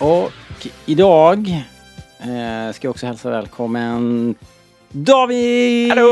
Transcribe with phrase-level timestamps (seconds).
[0.00, 0.32] och
[0.86, 1.48] idag
[2.18, 4.34] eh, ska jag också hälsa välkommen
[4.90, 5.88] David!
[5.88, 6.06] Hallå!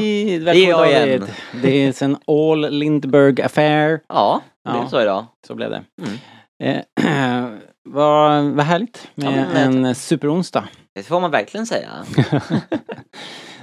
[0.00, 1.06] Välkommen Det är jag David!
[1.08, 1.26] igen.
[1.62, 4.00] Det är en all Lindbergh affair.
[4.08, 4.78] Ja, det Ja.
[4.80, 5.26] blev så idag.
[5.46, 5.84] Så blev det.
[6.02, 6.18] Mm.
[6.62, 7.58] Eh,
[7.88, 10.68] vad, vad härligt med Ja, men, en superonsdag.
[10.94, 11.90] Det får man verkligen säga.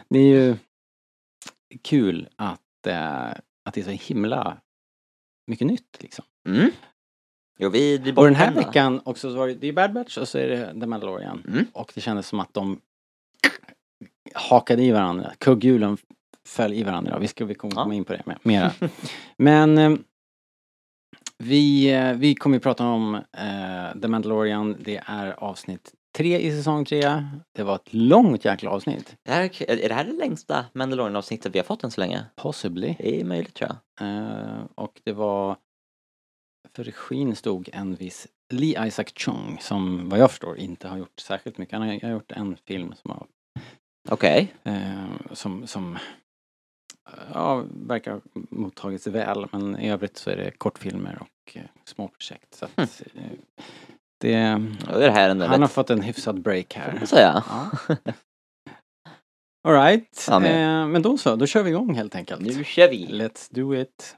[0.10, 0.56] det är ju
[1.84, 3.26] kul att, eh,
[3.66, 4.58] att det är så himla
[5.48, 6.26] mycket nytt liksom.
[6.50, 6.72] Mm.
[7.62, 10.18] Jo, vi blir Och den här veckan också så var det, det är Bad Batch
[10.18, 11.44] och så är det The Mandalorian.
[11.48, 11.66] Mm.
[11.74, 12.80] Och det kändes som att de
[14.34, 15.32] hakade i varandra.
[15.38, 15.98] Kugghjulen
[16.48, 17.20] föll i varandra.
[17.20, 17.84] Vi ska vi kommer Ja.
[17.84, 18.72] komma in på det mera.
[19.38, 19.92] Men eh,
[21.38, 24.76] vi, eh, vi kommer ju prata om eh, The Mandalorian.
[24.80, 27.24] Det är avsnitt tre i säsong tre.
[27.56, 29.16] Det var ett långt jäkla avsnitt.
[29.24, 32.26] Det här, är är det här det längsta Mandalorian-avsnittet vi har fått än så länge?
[32.36, 32.96] Possibly.
[33.00, 34.08] Det är möjligt tror jag.
[34.08, 35.56] Eh, och det var
[36.76, 41.20] för regin stod en viss Lee Isaac Chung som vad jag förstår inte har gjort
[41.20, 41.80] särskilt mycket.
[41.80, 43.28] Han har, har gjort en film som har
[44.10, 44.54] Okej.
[44.64, 45.98] eh, som, som
[47.34, 52.08] ja, verkar ha mottagits väl men i övrigt så är det kortfilmer och eh, små
[52.08, 52.54] projekt.
[52.56, 53.24] Så att, eh,
[54.20, 56.94] det, det här ändå han har fått en hyfsad break här.
[56.98, 57.44] man säga.
[57.50, 57.72] Ja.
[59.68, 62.42] Alright, Ja, men- eh, men då så, då kör vi igång helt enkelt.
[62.42, 63.08] Nu kör vi!
[63.08, 64.18] Let's do it.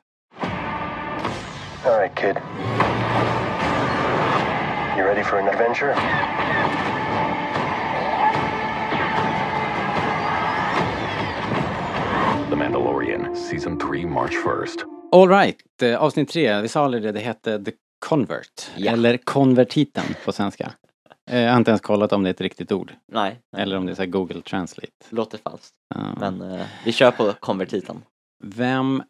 [1.86, 2.38] All right, kid.
[4.98, 5.94] You ready for an adventure?
[12.50, 14.84] The Mandalorian, Season 3, March 1st.
[15.12, 17.72] Alright, eh, avsnitt tre, vi sa aldrig det, det hette The
[18.06, 18.72] Convert.
[18.76, 18.92] Ja.
[18.92, 20.72] Eller Konvertiten på svenska.
[21.32, 22.94] Eh, Jag har inte ens kollat om det är ett riktigt ord.
[23.12, 24.92] Nej, Eller om det är så här Google Translate.
[25.10, 25.74] låter falskt.
[25.96, 26.02] Ja.
[26.20, 28.02] Men eh, vi kör på konvertiten.
[28.44, 29.04] Vem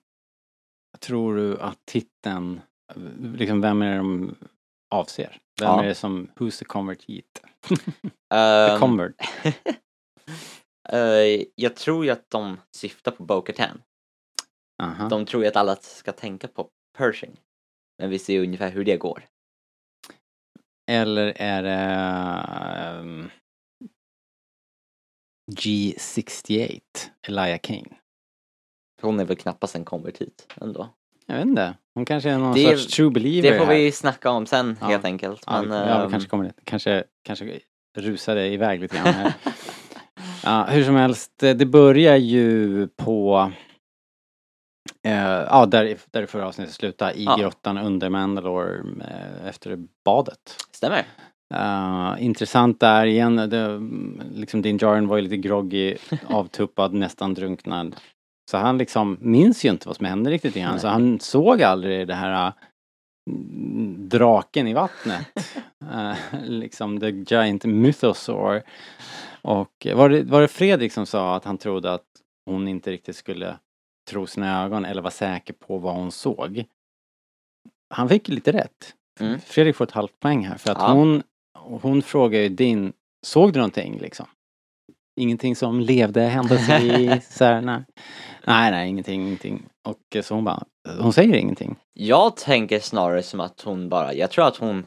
[0.99, 2.61] tror du att titeln,
[3.19, 4.35] liksom vem är det de
[4.95, 5.37] avser?
[5.61, 5.83] Vem Ja.
[5.83, 7.41] är det som, who's the convertit?
[7.69, 9.15] The Ehm, convert.
[10.89, 13.81] eh, jag tror ju att de syftar på Bo-Katan.
[14.83, 15.09] Aha.
[15.09, 17.39] De tror ju att alla ska tänka på Pershing.
[17.99, 19.23] Men vi ser ju ungefär hur det går.
[20.91, 21.71] Eller är det
[22.99, 23.29] ehm,
[25.51, 26.81] G68,
[27.27, 27.97] Elijah Kane?
[29.03, 30.89] Hon är väl knappast en konvertit ändå.
[31.25, 31.73] Jag vet inte.
[31.95, 33.75] Hon kanske är någon Det- sorts true believer Det får här.
[33.75, 34.87] vi snacka om sen Ja.
[34.87, 35.43] helt enkelt.
[35.47, 36.59] Ja, Men, vi, ja, vi ehm, kanske kommer dit.
[36.63, 37.59] Kanske, kanske
[37.97, 39.33] rusade iväg lite grann här.
[40.43, 43.51] ja, hur som helst, eh, det börjar ju på
[45.05, 47.35] eh, ja, där, där det förra avsnittet slutade, i Ja.
[47.37, 50.57] grottan under Mandalore eh, efter badet.
[50.71, 51.05] Stämmer.
[51.55, 53.79] Uh, intressant där igen, det,
[54.33, 55.95] liksom Din Djarin var ju lite groggy,
[56.27, 57.95] avtuppad, nästan drunknad.
[58.51, 62.07] Så han liksom minns ju inte vad som hände riktigt igen, så han såg aldrig
[62.07, 62.53] det här uh,
[63.97, 65.27] draken i vattnet.
[65.93, 68.63] Uh, liksom the giant mythosaur.
[69.41, 72.05] Och var det, var det Fredrik som sa att han trodde att
[72.45, 73.57] hon inte riktigt skulle
[74.09, 76.65] tro sina ögon eller vara säker på vad hon såg?
[77.89, 78.93] Han fick lite rätt.
[79.19, 79.39] Mm.
[79.39, 80.93] Fredrik får ett halvt poäng här för att Ja.
[80.93, 81.23] hon,
[81.81, 82.93] hon frågar ju din,
[83.25, 84.25] såg du någonting liksom?
[85.15, 87.83] Ingenting som levde händelsevis, så här, nej.
[88.47, 89.65] nej, nej, ingenting, ingenting.
[89.87, 90.63] Och eh, så hon bara,
[90.99, 91.75] hon säger ingenting.
[91.93, 94.85] Jag tänker snarare som att hon bara, jag tror att hon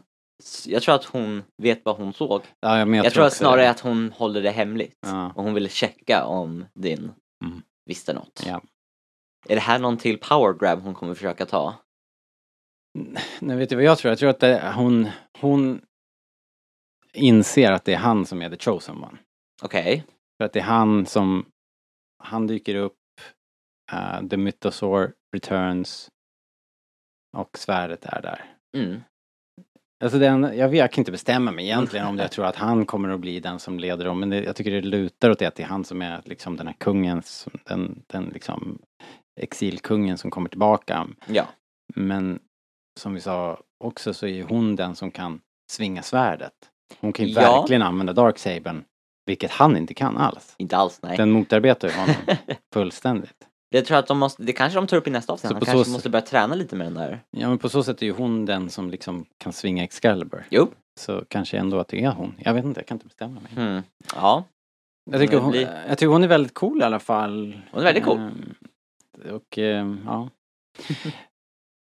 [0.66, 2.42] jag tror att hon vet vad hon såg.
[2.60, 3.70] Ja, jag, Jag, tror också snarare det.
[3.70, 4.98] att hon håller det hemligt.
[5.06, 5.32] Ja.
[5.34, 7.12] Och hon ville checka om din
[7.44, 7.62] Mm.
[7.86, 8.42] visste något.
[8.46, 8.60] Ja.
[9.48, 11.74] Är det här någon till power grab hon kommer försöka ta?
[13.40, 14.10] Nej, vet du vad jag tror?
[14.10, 15.08] Jag tror att det, hon,
[15.40, 15.80] hon
[17.12, 19.18] inser att det är han som är the chosen one.
[19.62, 20.04] Okej.
[20.38, 21.46] För att det är han som,
[22.24, 22.94] han dyker upp,
[23.92, 26.08] uh, the mythosaur returns
[27.36, 28.44] och svärdet är där.
[28.76, 29.00] Mm.
[30.04, 32.86] Alltså den, jag, vet, jag kan inte bestämma mig egentligen om jag tror att han
[32.86, 34.20] kommer att bli den som leder dem.
[34.20, 36.56] Men det, jag tycker det lutar åt det att det är han som är liksom
[36.56, 37.22] den här kungen,
[37.64, 38.78] den, den liksom
[39.40, 41.06] exilkungen som kommer tillbaka.
[41.26, 41.48] Ja.
[41.94, 42.38] Men
[43.00, 45.40] som vi sa också så är ju hon den som kan
[45.72, 46.52] svinga svärdet.
[47.00, 47.60] Hon kan ju Ja.
[47.60, 48.84] verkligen använda Darksabern,
[49.26, 50.54] vilket han inte kan alls.
[50.58, 51.16] Inte alls nej.
[51.16, 52.14] Den motarbetar ju honom
[52.74, 53.34] fullständigt.
[53.68, 55.48] Jag tror att de måste, det kanske de tar upp i nästa avsnitt.
[55.48, 57.20] Så Han kanske sätt- måste börja träna lite med den där.
[57.30, 60.46] Ja men på så sätt är ju hon den som liksom kan svinga Excalibur.
[60.50, 60.68] Jo.
[61.00, 62.34] Så kanske ändå att det är hon.
[62.38, 63.52] Jag vet inte, jag kan inte bestämma mig.
[63.66, 63.82] Mm.
[64.14, 64.44] Ja,
[65.10, 67.60] Jag tycker, hon, blir- jag tycker hon är väldigt cool i alla fall.
[67.70, 68.18] hon är väldigt cool.
[68.18, 68.54] Ehm,
[69.34, 70.28] Och ehm, ja.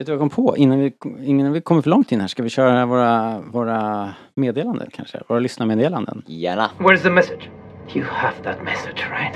[0.02, 0.56] Vet du vad jag kom på?
[0.56, 0.93] Innan vi,
[1.25, 5.20] innan vi kommer för långt in här ska vi köra våra, våra meddelanden kanske?
[5.28, 6.22] Våra lyssnarmeddelanden.
[6.26, 6.70] Gärna.
[6.78, 7.50] Where's the message?
[7.94, 9.34] You have that message, right?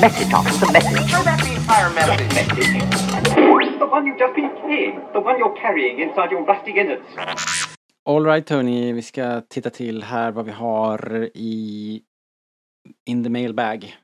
[0.00, 1.10] Message, officer, message.
[1.10, 2.34] Throw back the entire message.
[3.78, 5.00] The one you've just been playing.
[5.12, 7.06] The one you're carrying inside your rusty innards.
[8.08, 12.00] Alright hörni, vi ska titta till här vad vi har i
[13.06, 13.96] In the mailbag.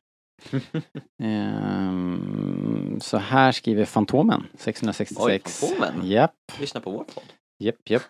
[1.22, 5.20] Ehm, så här skriver Fantomen 666.
[5.24, 6.06] Oj, Fantomen.
[6.06, 7.24] Japp, Lyssna på vår podd.
[7.58, 8.02] japp, japp.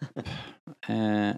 [0.88, 1.30] Eh,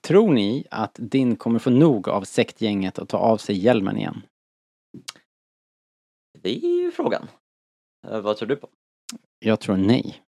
[0.00, 4.22] tror ni att Din kommer få nog av sektgänget och ta av sig hjälmen igen?
[6.38, 7.28] Det är ju frågan.
[8.08, 8.68] Eh, vad tror du på?
[9.38, 10.22] Jag tror nej.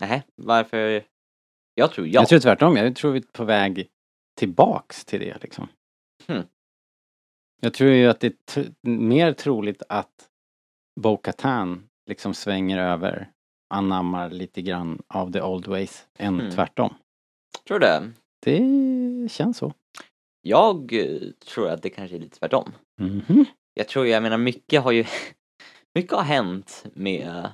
[0.00, 1.04] Nej, varför?
[1.74, 2.12] Jag tror ja.
[2.12, 2.76] Jag tror tvärtom.
[2.76, 3.88] Jag tror vi är på väg
[4.38, 5.68] tillbaks till det liksom.
[6.26, 6.42] Hmm.
[7.60, 10.28] Jag tror ju att det är mer troligt att
[11.00, 13.30] Bo-Katan liksom svänger över,
[13.74, 16.50] anammar lite grann av the old ways än Hmm.
[16.50, 16.94] tvärtom.
[17.68, 18.12] Tror du det?
[18.40, 19.74] Det känns så.
[20.42, 22.72] Jag eh, tror att det kanske är lite tvärtom.
[23.00, 23.44] Mhm.
[23.74, 25.04] Jag tror, jag menar mycket har ju
[25.94, 27.50] mycket har hänt med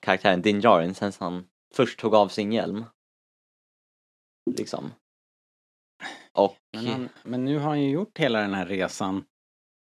[0.00, 2.84] karaktären Din Djarin sen han först tog av sin hjälm.
[4.56, 4.92] Liksom.
[6.32, 9.24] Och Men, han, men nu har han ju gjort hela den här resan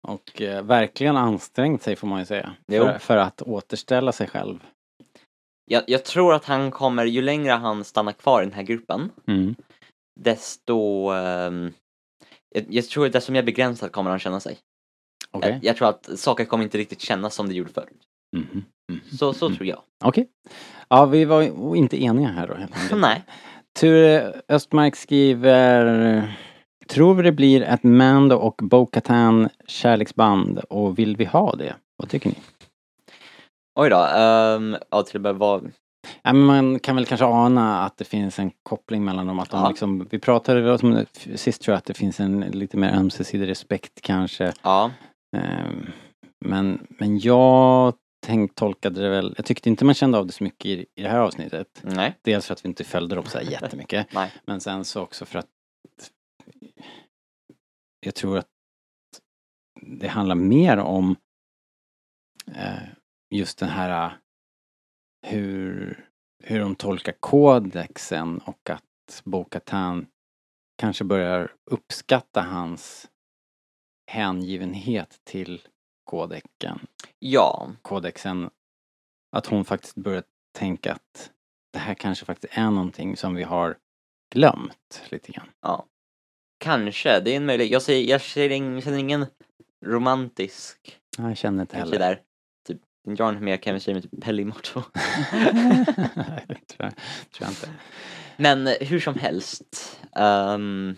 [0.09, 2.53] och eh, verkligen ansträngt sig får man ju säga.
[2.69, 4.59] För, för att återställa sig själv.
[5.67, 9.11] jag, jag tror att han kommer, ju längre han stannar kvar i den här gruppen,
[9.27, 9.55] Mm.
[10.21, 11.73] desto ehm,
[12.55, 14.59] jag, jag tror att desto mer begränsad kommer han känna sig.
[15.31, 15.51] Okej.
[15.51, 17.89] Jag, jag tror att saker kommer inte riktigt kännas som det gjorde förr.
[18.37, 18.65] Mhm.
[18.93, 19.01] Mhm.
[19.19, 19.83] Så, så tror jag.
[20.05, 20.29] Okej.
[20.89, 21.43] Ja, vi var
[21.77, 23.01] inte eniga här då helt enkelt.
[23.01, 23.23] Nej.
[23.79, 26.37] Ture Östmark skriver
[26.91, 31.75] Tror vi det blir ett Mando och Bo-Katan kärleksband och vill vi ha det?
[31.97, 32.37] Vad tycker ni?
[33.81, 33.97] Oj då.
[33.97, 35.71] Um, ja, till och med vad...
[36.23, 39.39] Ja, men man kan väl kanske ana att det finns en koppling mellan dem.
[39.39, 39.69] Att de Ja.
[39.69, 41.05] liksom, vi pratade om,
[41.35, 44.53] sist tror jag att det finns en lite mer ömsesidig respekt kanske.
[44.63, 44.91] Ja.
[45.37, 45.87] Ehm,
[46.45, 47.95] Men, men jag
[48.27, 51.03] tänkt, tolkade det väl, jag tyckte inte man kände av det så mycket i, i
[51.03, 51.67] det här avsnittet.
[51.83, 52.15] Nej.
[52.23, 54.07] Dels för att vi inte följde dem så här jättemycket.
[54.15, 54.33] Nej.
[54.47, 55.47] Men sen så också för att
[58.01, 58.49] jag tror att
[59.81, 61.17] det handlar mer om
[62.55, 62.89] eh,
[63.31, 64.13] just den här eh,
[65.23, 66.09] hur,
[66.43, 70.07] hur de tolkar kodexen och att Bo-Katan
[70.79, 73.11] kanske börjar uppskatta hans
[74.07, 75.63] hängivenhet till
[76.05, 76.87] kodexen.
[77.19, 77.73] Ja.
[77.83, 78.51] kodexen.
[79.37, 81.33] Att hon faktiskt börjar tänka att
[81.73, 83.79] det här kanske faktiskt är någonting som vi har
[84.35, 85.49] glömt lite grann.
[86.61, 87.21] Kanske.
[87.21, 87.73] Det är en möjlighet.
[87.73, 89.27] Jag, säger, jag känner ingen
[89.87, 91.99] romantisk Ja, Jag känner inte heller.
[91.99, 92.21] där.
[92.69, 92.79] Typ,
[93.09, 94.83] John har mer chemistry med typ Pellimotto.
[95.33, 96.93] Nej, det tror jag,
[97.33, 97.69] tror jag inte.
[98.37, 100.01] Men eh, hur som helst.
[100.17, 100.97] ehm,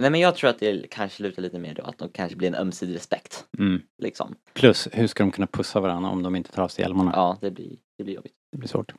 [0.00, 2.48] nej men jag tror att det kanske lutar lite mer då att de kanske blir
[2.48, 3.44] en ömsesidig respekt.
[3.58, 3.82] Mm.
[4.02, 4.34] Liksom.
[4.52, 7.12] Plus, hur ska de kunna pussa varandra om de inte tar av sig hjälmarna?
[7.14, 8.32] Ja, det blir, det blir jobbigt.
[8.52, 8.92] Det blir svårt.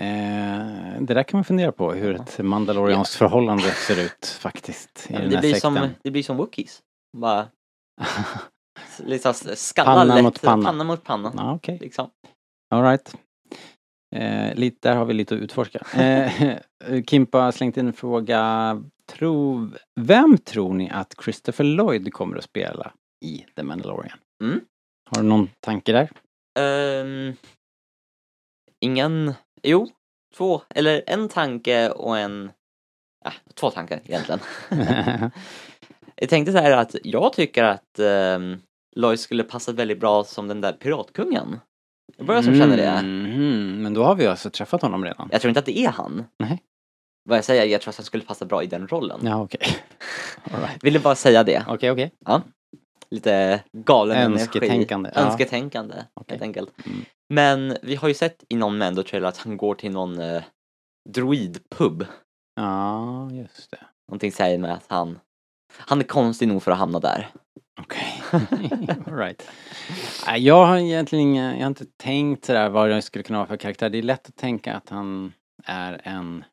[0.00, 5.06] Eh, det där kan man fundera på, hur ett mandalorianskt förhållande ser ut faktiskt.
[5.10, 6.82] I Ja, den det, här blir som, det blir som Wookiees.
[7.16, 7.48] Bara
[8.98, 10.64] liksom skalla Panna lätt, mot panna.
[10.66, 11.32] panna mot panna.
[11.36, 11.78] Ja, okej.
[11.80, 12.10] Liksom.
[12.70, 13.14] All right.
[14.16, 15.78] Eh, lite, där har vi lite att utforska.
[16.02, 16.58] Eh,
[17.06, 18.82] Kimpa har slängt in en fråga.
[19.12, 19.68] Tro,
[20.00, 22.92] vem tror ni att Christopher Lloyd kommer att spela
[23.24, 24.18] i The Mandalorian?
[24.42, 24.60] Mm.
[25.10, 26.10] Har du någon tanke där?
[26.58, 27.34] Ehm,
[28.80, 29.34] ingen,
[29.64, 29.88] jo,
[30.36, 32.50] två, eller en tanke och en,
[33.24, 34.40] ja, två tankar egentligen.
[36.16, 38.62] Jag tänkte så här att jag tycker att um,
[38.96, 41.60] Lois skulle passa väldigt bra som den där piratkungen.
[42.16, 43.02] Jag börjar som känner det.
[43.02, 45.28] Mhm, Men då har vi alltså träffat honom redan.
[45.32, 46.24] Jag tror inte att det är han.
[46.38, 46.62] Nej.
[47.28, 49.20] Vad jag säger, jag tror att han skulle passa bra i den rollen.
[49.22, 49.60] Ja, okej.
[50.52, 50.84] All right.
[50.84, 51.64] Ville bara säga det.
[51.68, 52.10] Okej, okej.
[53.10, 55.20] Lite galen Önsketänkande, energi.
[55.20, 55.30] ja.
[55.30, 56.26] Önsketänkande, Okej.
[56.34, 56.86] helt enkelt.
[56.86, 57.04] Mm.
[57.28, 60.42] Men vi har ju sett i någon Mando-trailer att han går till någon eh,
[61.08, 62.06] droidpub.
[62.56, 63.86] Ja, just det.
[64.08, 65.18] Någonting säger mig att han,
[65.76, 67.30] han är konstig nog för att hamna där.
[67.80, 68.22] Okej.
[69.06, 69.50] All right.
[70.36, 73.56] Jag har egentligen inga, jag har inte tänkt sådär vad det skulle kunna vara för
[73.56, 73.90] karaktär.
[73.90, 75.32] Det är lätt att tänka att han
[75.64, 76.44] är en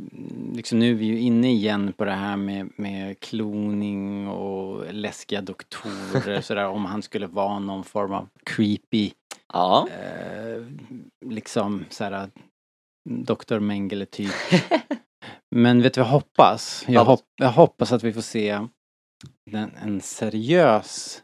[0.00, 4.94] mm, liksom nu är vi ju inne igen på det här med, med kloning och
[4.94, 9.12] läskiga doktorer sådär om han skulle vara någon form av creepy
[9.52, 9.88] Ja.
[9.88, 10.62] eh,
[11.26, 12.30] liksom såhär
[13.10, 13.58] Dr.
[13.58, 14.32] Mengele typ.
[15.50, 16.84] Men vet du vad jag hoppas?
[16.88, 18.66] Jag, hopp, jag hoppas att vi får se
[19.50, 21.22] den, en seriös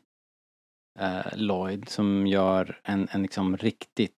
[0.98, 4.14] eh, Lloyd som gör en, en liksom riktigt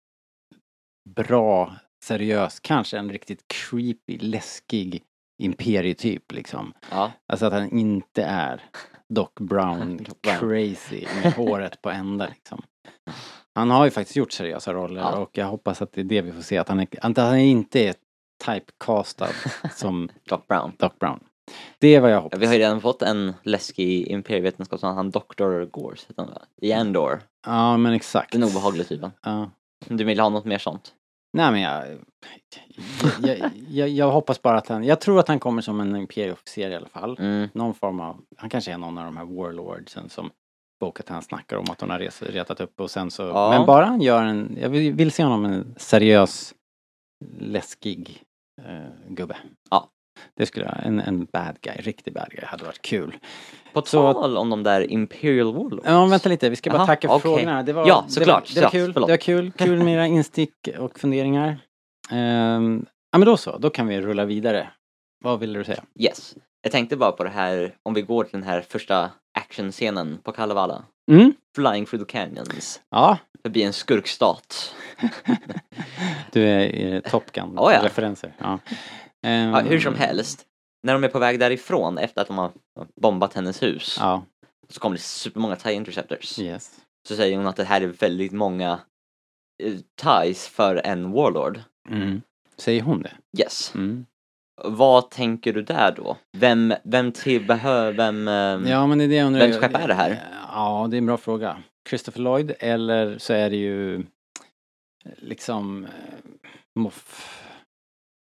[1.08, 5.02] bra, seriös, kanske en riktigt creepy, läskig
[5.42, 6.72] imperietyp liksom.
[6.90, 7.12] ja.
[7.26, 8.62] Alltså att han inte är
[9.08, 10.38] Doc Brown, Doc Brown.
[10.38, 12.62] crazy med håret på ända liksom.
[13.56, 15.16] Han har ju faktiskt gjort seriösa roller Ja.
[15.16, 16.58] och jag hoppas att det är det vi får se.
[16.58, 17.94] Att han, är, att han inte är
[18.44, 19.28] typecastad
[19.76, 20.72] som Doc Brown.
[20.78, 21.20] Doc Brown.
[21.78, 22.40] Det är vad jag Ja, hoppas.
[22.40, 25.64] vi har ju redan fått en läskig imperievetenskapsman, han Dr.
[25.64, 26.42] Gores heter han va?
[26.62, 27.20] I Andor.
[27.46, 28.32] Ja men exakt.
[28.32, 29.10] Den obehagliga typen.
[29.22, 29.50] Ja.
[29.86, 30.92] Du vill ha något mer sånt?
[31.32, 31.84] Nej men jag,
[33.22, 35.96] jag, jag, jag, jag hoppas bara att han, jag tror att han kommer som en
[35.96, 37.16] imperieofficer i alla fall.
[37.20, 37.48] Mm.
[37.52, 40.30] Någon form av, han kanske är någon av de här warlordsen som
[40.80, 43.50] Bo-Katan snackar om att hon har res, retat upp och sen så, Ja.
[43.50, 46.54] men bara han gör en, jag vill, vill se honom en seriös,
[47.38, 48.22] läskig
[48.62, 49.36] eh, gubbe.
[49.70, 49.90] Ja.
[50.36, 53.16] Det skulle jag, en, en bad guy, riktig bad guy, hade varit kul.
[53.72, 55.82] På Så- tal om de där Imperial Warlords.
[55.86, 57.22] Ja, vänta lite, vi ska bara Jaha, tacka för okej.
[57.22, 57.62] frågorna.
[57.62, 58.50] Det var, Ja, det såklart.
[58.50, 59.08] var, det var kul, förlåt.
[59.08, 61.58] det var kul, kul med era instick och funderingar.
[62.10, 64.68] Ehm, ja men då så, då kan vi rulla vidare.
[65.24, 65.84] Vad ville du säga?
[66.00, 66.34] Yes.
[66.66, 70.32] Jag tänkte bara på det här, om vi går till den här första actionscenen på
[70.32, 70.84] Kalevala.
[71.10, 71.34] Mm?
[71.54, 72.80] Flying through the canyons.
[72.90, 74.74] Ja, Förbi en skurkstat.
[76.32, 77.84] du är eh, Top Gun Oh, ja.
[77.84, 78.32] referenser.
[78.38, 78.58] Ja.
[79.26, 80.46] Ehm, Ja, hur som helst.
[80.82, 82.50] När de är på väg därifrån efter att de har
[83.00, 84.22] bombat hennes hus Ja,
[84.68, 86.38] så kommer det supermånga TIE Interceptors.
[86.38, 86.80] yes.
[87.08, 88.80] Så säger hon att det här är väldigt många
[89.62, 91.60] eh, TIEs för en Warlord.
[91.90, 92.22] Mm.
[92.56, 93.12] Säger hon det?
[93.38, 93.74] Yes.
[93.74, 94.06] Mm.
[94.64, 96.16] Vad tänker du där då?
[96.32, 98.28] Vem, vem till behöver, vem...
[98.28, 99.40] ehm, Ja men det är det jag undrar.
[99.40, 100.28] Vems skepp är det här?
[100.52, 101.62] Ja, det är en bra fråga.
[101.88, 104.02] Christopher Lloyd eller så är det ju eh,
[105.16, 105.90] liksom eh,
[106.78, 107.32] Moff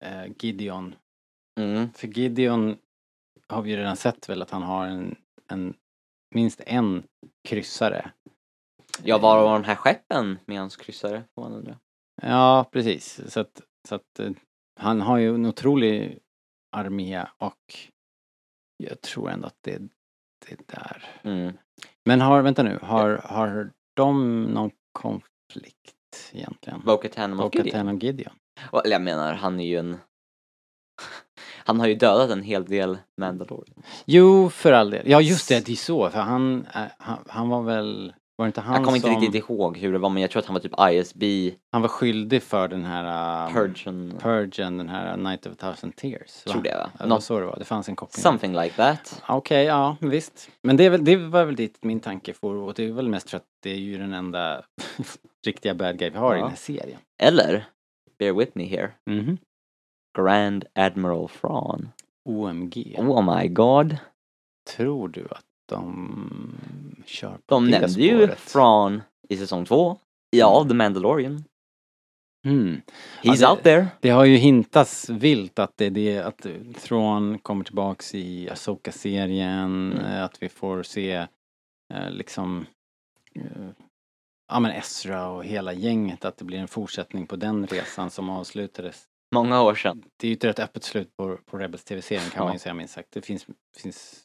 [0.05, 0.95] eh, Gideon.
[1.59, 1.93] Mm.
[1.93, 2.77] För Gideon
[3.47, 5.15] har vi ju redan sett väl att han har en,
[5.47, 5.73] en
[6.35, 7.03] minst en
[7.47, 8.11] kryssare.
[9.03, 11.23] Ja, var var de här skeppen med hans kryssare?
[11.35, 11.79] Får man undra.
[12.21, 13.21] Ja, precis.
[13.31, 14.19] Så att, så att
[14.79, 16.19] han har ju en otrolig
[16.75, 17.75] armé och
[18.77, 19.77] jag tror ändå att det,
[20.45, 21.05] det är där.
[21.23, 21.57] Mm.
[22.05, 26.81] Men har, vänta nu, har, har de någon konflikt egentligen?
[26.85, 27.51] Bo-Katan och.
[27.51, 28.33] Bo-Katan och Gideon?
[28.71, 29.97] Och- Eller jag menar, han är ju en...
[31.67, 33.83] Han har ju dödat en hel del Mandalorian.
[34.05, 35.09] Jo, för all del.
[35.09, 36.09] Ja, just det, det är så.
[36.09, 39.49] För han, äh, han, han var väl, var inte han Jag kommer inte som, riktigt
[39.49, 41.23] ihåg hur det var men jag tror att han var typ ISB,
[41.71, 45.95] han var skyldig för den här uh, Purgeon, Purgen, den här Night of a thousand
[45.95, 46.43] tears?
[46.45, 46.51] va?
[46.51, 46.89] tror det va?
[46.99, 48.21] Det var så det var, det fanns en koppling.
[48.23, 49.23] something like that.
[49.27, 50.49] Okej, ja visst.
[50.61, 53.09] Men det, är väl, det var väl dit min tanke får och det är väl
[53.09, 54.63] mest för att det är ju den enda
[55.45, 56.41] riktiga bad guy vi har i Ja.
[56.41, 56.99] den här serien.
[57.23, 57.65] Eller,
[58.19, 59.37] bear with me here, Mhm.
[60.17, 61.89] Grand Admiral Thrawn.
[62.29, 62.95] OMG.
[62.97, 63.97] Oh my god.
[64.77, 66.55] Tror du att de
[67.05, 68.47] kör på De det nämnde ju spåret?
[68.47, 69.97] Thrawn i säsong två.
[70.29, 71.43] Ja, The Mandalorian.
[72.47, 72.75] Mm.
[72.75, 72.81] He's
[73.23, 73.87] Ja, det- out there.
[74.01, 76.45] Det har ju hintats vilt att det är det, att
[76.81, 80.05] Thrawn kommer tillbaks i Asoka-serien, Mm.
[80.05, 81.11] eh, att vi får se
[81.93, 82.65] eh, liksom
[83.35, 83.69] eh,
[84.51, 88.29] ja men Ezra och hela gänget, att det blir en fortsättning på den resan som
[88.29, 89.03] avslutades.
[89.35, 90.03] Många år sedan.
[90.17, 92.43] Det är ju ett rätt öppet slut på, på Rebels TV-serien kan Ja.
[92.43, 93.11] man ju säga minst sagt.
[93.11, 93.45] Det finns,
[93.77, 94.21] finns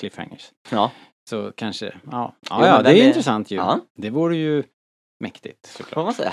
[0.00, 0.50] cliffhangers.
[0.70, 0.90] Ja.
[1.30, 2.34] Så kanske, ja.
[2.50, 3.56] Ja, ja det är är- intressant ju.
[3.56, 3.80] Ja.
[3.96, 4.62] Det vore ju
[5.20, 6.04] mäktigt Får såklart.
[6.04, 6.32] man säga.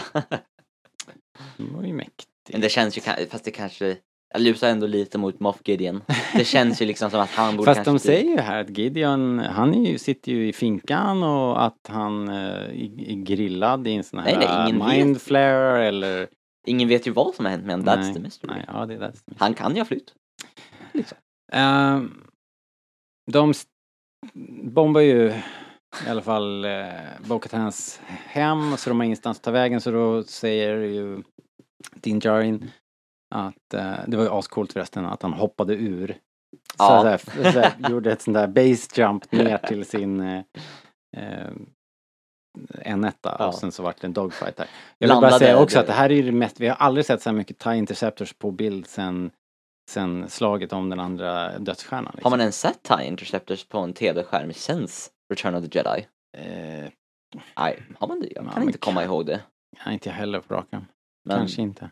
[1.58, 2.30] Det vore ju mäktigt.
[2.52, 3.98] Men det känns ju, fast det kanske,
[4.34, 6.02] jag lutar ändå lite mot Moff Gideon.
[6.34, 9.40] Det känns ju liksom som att han borde Fast de säger ju här att Gideon,
[9.40, 13.94] han är ju, sitter ju i finkan och att han eh, är, är grillad i
[13.94, 14.98] en sån här Nej, nej, ingen vet.
[14.98, 16.28] mindflare eller...
[16.68, 18.54] Ingen vet ju vad som har hänt med honom, that's the mystery.
[18.54, 19.36] Nej, ja, det är that's the mystery.
[19.38, 20.14] Han kan ju ha flytt.
[21.52, 22.27] Ehm,
[23.32, 23.54] de
[24.64, 25.34] bombar ju
[26.08, 26.86] i alla fall eh,
[27.28, 31.24] Bo-Katans hem så de har ingenstans att ta vägen så då säger ju
[31.96, 32.72] Din Djarin
[33.36, 36.08] att eh, det var ju ascoolt förresten att han hoppade ur.
[36.08, 37.02] Så, Ja.
[37.02, 40.44] så, här, så här, gjorde ett sånt där base jump ner till sin eh,
[41.18, 41.50] eh,
[42.82, 43.48] en etta Ja.
[43.48, 44.68] och sen så vart det en dogfight där.
[44.98, 46.68] Jag vill bara Landade säga också det- att det här är ju det mest, vi
[46.68, 49.32] har aldrig sett så här mycket TIE Interceptors på bild sen,
[49.90, 52.06] sen slaget om den andra dödsstjärnan.
[52.06, 52.30] Har Liksom.
[52.32, 54.88] man ens sett TIE Interceptors på en tv-skärm sen
[55.34, 56.08] Return of the Jedi?
[56.38, 56.90] Eh,
[57.60, 58.28] Nej, har man det?
[58.36, 59.42] Jag Ja, kan inte komma kan- ihåg det.
[59.86, 60.86] nej, inte jag heller på raken.
[61.26, 61.90] Men Kanske inte.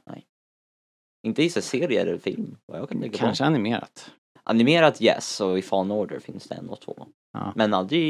[1.28, 3.48] Inte i så serie eller film, vad jag kan tänka Kanske på.
[3.48, 4.12] animerat.
[4.44, 7.08] Animerat yes, och i Fallen Order finns det en och två.
[7.34, 7.54] Ja.
[7.56, 8.02] Men aldrig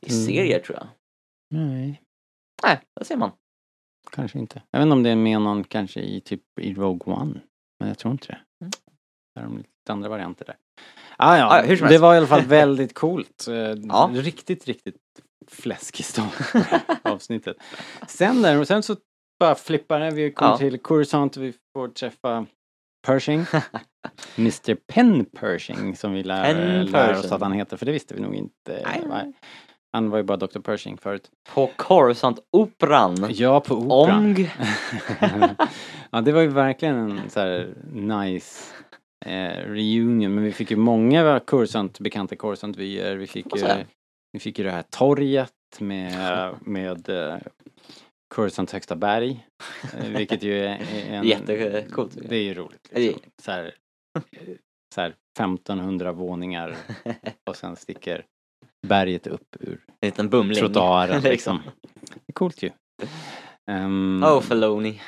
[0.00, 0.26] i Mm.
[0.26, 0.86] serier tror jag.
[1.50, 2.02] Nej,
[2.62, 3.30] Nej, där ser man.
[4.10, 4.62] kanske inte.
[4.70, 7.40] Jag vet inte om det är med någon kanske i typ i Rogue One.
[7.78, 8.38] Men jag tror inte det.
[9.38, 10.56] Där har de lite andra varianter där.
[11.16, 13.46] Ah, ja, Ah, hur som det var i alla fall väldigt coolt.
[13.48, 13.54] Eh,
[13.88, 14.10] Ja.
[14.14, 14.96] Riktigt, riktigt
[15.50, 17.56] fläskig start på det här avsnittet.
[18.08, 18.96] Sen där, och sen så
[19.40, 20.10] bara flippar det.
[20.10, 20.58] Vi kommer Ja.
[20.58, 22.46] till Coruscant och vi får träffa
[23.06, 23.46] Pershing.
[24.38, 28.14] Mr Penn Pershing som vi lär, Penn lär oss att han heter, för det visste
[28.14, 28.82] vi nog inte.
[29.08, 29.32] Nej.
[29.92, 31.30] Han var ju bara Dr Pershing förut.
[31.54, 33.26] På Coruscant-operan.
[33.30, 34.24] Ja, på operan.
[34.26, 34.50] Ong.
[36.10, 38.64] ja, det var ju verkligen en så här nice
[39.26, 40.34] eh, reunion.
[40.34, 43.16] Men vi fick ju många Coruscant, bekanta Coruscant-vyer.
[43.16, 43.66] Vi fick ju,
[44.32, 47.36] vi fick ju det här torget med, med eh,
[48.34, 49.46] Coruscants högsta berg.
[49.98, 50.78] Eh, vilket ju är,
[51.10, 51.24] en...
[51.28, 52.16] Jättecoolt.
[52.28, 52.88] Det är ju roligt.
[52.94, 53.20] Liksom.
[53.42, 53.64] Så, här,
[54.16, 54.22] eh,
[54.94, 56.76] så här 1500 våningar
[57.50, 58.24] och sen sticker
[58.86, 60.58] berget upp ur En liten bumling.
[60.58, 61.22] trottoaren.
[61.22, 61.62] liksom.
[62.10, 62.70] Det är coolt ju.
[63.70, 65.00] Ehm, Oh, Filoni.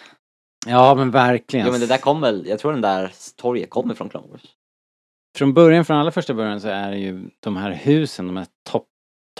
[0.66, 1.66] Ja men verkligen.
[1.66, 4.42] Jo men det där kom väl, jag tror den där torget kommer från Clone Wars.
[5.38, 8.46] Från början, från allra första början så är det ju de här husen, de här
[8.70, 8.86] topp,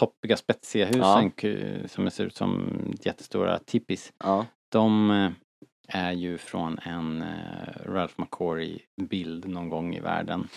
[0.01, 1.89] toppiga spetsiga husen Ja.
[1.89, 4.13] som ser ut som jättestora tippis.
[4.25, 4.47] Ja.
[4.73, 5.31] De eh,
[5.89, 10.49] är ju från en eh, Ralph McCory bild någon gång i världen.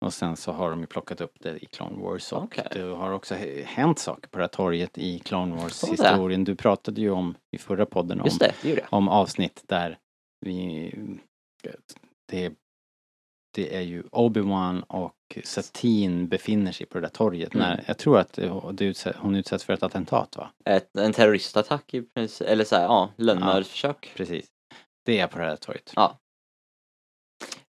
[0.00, 2.66] Och sen så har de ju plockat upp det i Clone Wars och Okej.
[2.72, 5.92] det har också hänt saker på det här torget i Clone Wars Så det.
[5.92, 6.44] historien.
[6.44, 8.86] Du pratade ju om i förra podden om det, det jag.
[8.90, 9.98] om avsnitt där
[10.46, 10.94] vi...
[12.32, 12.52] Det,
[13.54, 17.66] det är ju Obi-Wan och Satine befinner sig på det där torget Mm.
[17.68, 20.50] när, jag tror att det, det hon utsätts för ett attentat va?
[20.64, 24.12] Ett, en terroristattack i princip, eller såhär, ja, lönnmördsförsök.
[24.16, 24.46] Precis.
[25.04, 25.92] Det är på det där torget.
[25.96, 26.18] Ja.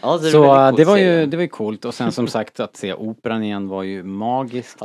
[0.03, 2.59] Ja, det Så cool det var, ju, det var ju coolt och sen som sagt
[2.59, 4.81] att se operan igen var ju magiskt.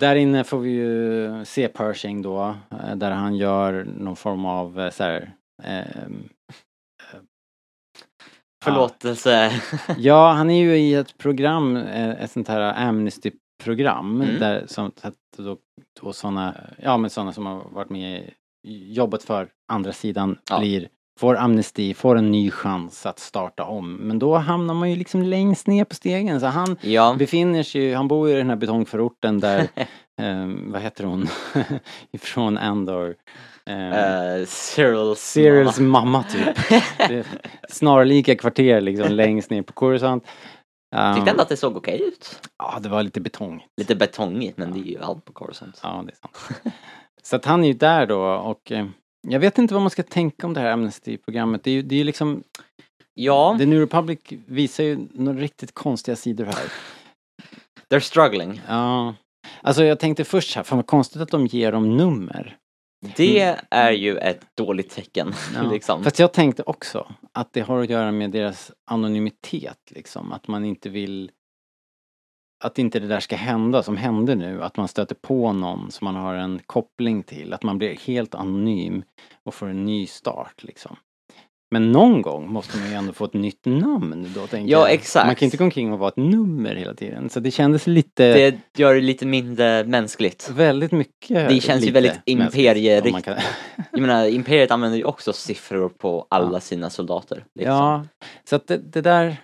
[0.00, 4.80] Där inne får vi ju se Pershing då, eh, där han gör någon form av
[4.80, 6.28] eh, så här, ehm,
[8.64, 9.50] Förlåtelse.
[9.98, 14.40] Ja, han är ju i ett program, eh, ett sånt här Amnesty-program Mm.
[14.40, 14.92] där som,
[15.36, 15.56] då,
[16.00, 18.30] då såna, ja men sådana som har varit med
[18.66, 20.58] i jobbet för andra sidan Ja.
[20.60, 23.94] blir, får amnesti, får en ny chans att starta om.
[23.94, 27.82] Men då hamnar man ju liksom längst ner på stegen så han Ja, befinner sig
[27.82, 29.58] ju, han bor ju i den här betongförorten där,
[30.20, 31.26] eh, vad heter hon,
[32.12, 33.14] ifrån Andor.
[33.66, 36.56] Eh, uh, Cyrils Cyrils mamma typ.
[37.68, 40.24] Snarlika kvarter liksom längst ner på Coruscant.
[40.96, 42.50] Um, Tyckte ändå att det såg okej ut.
[42.58, 43.66] Ja, det var lite betong.
[43.76, 45.80] Lite betongigt, men det är ju allt på Coruscant.
[45.82, 46.72] Ja, det är sant.
[47.22, 48.72] Så att han är ju där då och
[49.28, 51.64] jag vet inte vad man ska tänka om det här Amnesty-programmet.
[51.64, 52.42] Det är ju det är liksom,
[53.14, 56.72] Ja, The New Republic visar ju några riktigt konstiga sidor här.
[57.90, 58.60] they're struggling.
[58.68, 59.14] Ja.
[59.62, 62.56] Alltså jag tänkte först så här, fan vad konstigt att de ger dem nummer.
[63.16, 65.62] Det är ju ett dåligt tecken, Ja.
[65.72, 66.04] liksom.
[66.04, 70.32] Fast jag tänkte också att det har att göra med deras anonymitet liksom.
[70.32, 71.30] Att man inte vill
[72.64, 74.62] att inte det där ska hända som hände nu.
[74.62, 77.52] Att man stöter på någon som man har en koppling till.
[77.52, 79.02] Att man blir helt anonym
[79.44, 80.96] och får en ny start liksom.
[81.70, 84.92] Men någon gång måste man ju ändå få ett nytt namn då tänker Ja, jag.
[84.92, 85.26] exakt.
[85.26, 87.30] Man kan inte gå omkring och vara ett nummer hela tiden.
[87.30, 90.50] Så det kändes lite, Det gör det lite mindre mänskligt.
[90.50, 93.24] väldigt mycket Det känns ju väldigt imperierikt.
[93.24, 93.36] kan-
[93.92, 97.44] Jag menar, Imperiet använder ju också siffror på alla sina soldater.
[97.54, 97.74] Liksom.
[97.74, 98.04] Ja,
[98.44, 99.36] så att det, det där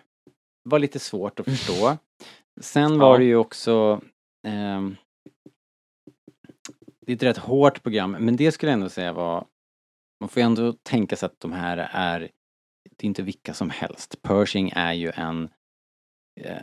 [0.64, 1.96] var lite svårt att förstå.
[2.60, 3.18] Sen var Ja.
[3.18, 4.00] det ju också
[4.46, 4.96] ehm,
[7.00, 9.46] Det är ett rätt hårt program, men det skulle jag ändå säga var
[10.20, 13.70] Man får ju ändå tänka sig att de här är Det är inte vilka som
[13.70, 14.22] helst.
[14.22, 15.48] Pershing är ju en
[16.40, 16.62] eh,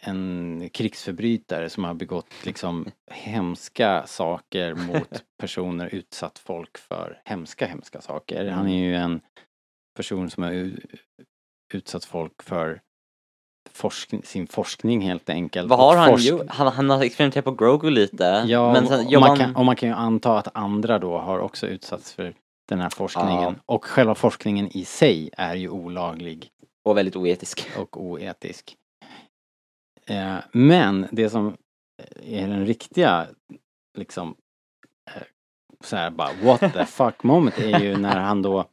[0.00, 8.00] en krigsförbrytare som har begått liksom hemska saker mot personer, utsatt folk för hemska, hemska
[8.00, 8.50] saker.
[8.50, 9.20] Han är ju en
[9.96, 10.72] person som har
[11.74, 12.80] utsatt folk för
[13.80, 15.68] forskning, sin forskning helt enkelt.
[15.68, 16.46] Vad har han forsk- gjort?
[16.48, 18.44] Han, han har experimenterat på Grogu lite.
[18.46, 21.38] Ja, men sen och, man kan, och man kan ju anta att andra då har
[21.38, 22.34] också utsatts för
[22.68, 23.42] den här forskningen.
[23.42, 23.54] Ja.
[23.66, 26.50] Och själva forskningen i sig är ju olaglig
[26.84, 27.68] Och väldigt oetisk.
[27.78, 28.76] och oetisk.
[30.06, 31.56] Eh, men det som
[32.22, 33.26] är den riktiga
[33.98, 34.34] liksom
[35.14, 35.22] eh,
[35.84, 38.64] så här bara what the fuck moment är ju när han då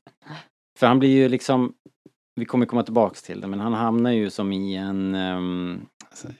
[0.79, 1.73] för han blir ju liksom
[2.37, 5.85] vi kommer komma tillbaks till det men han hamnar ju som i en ehm,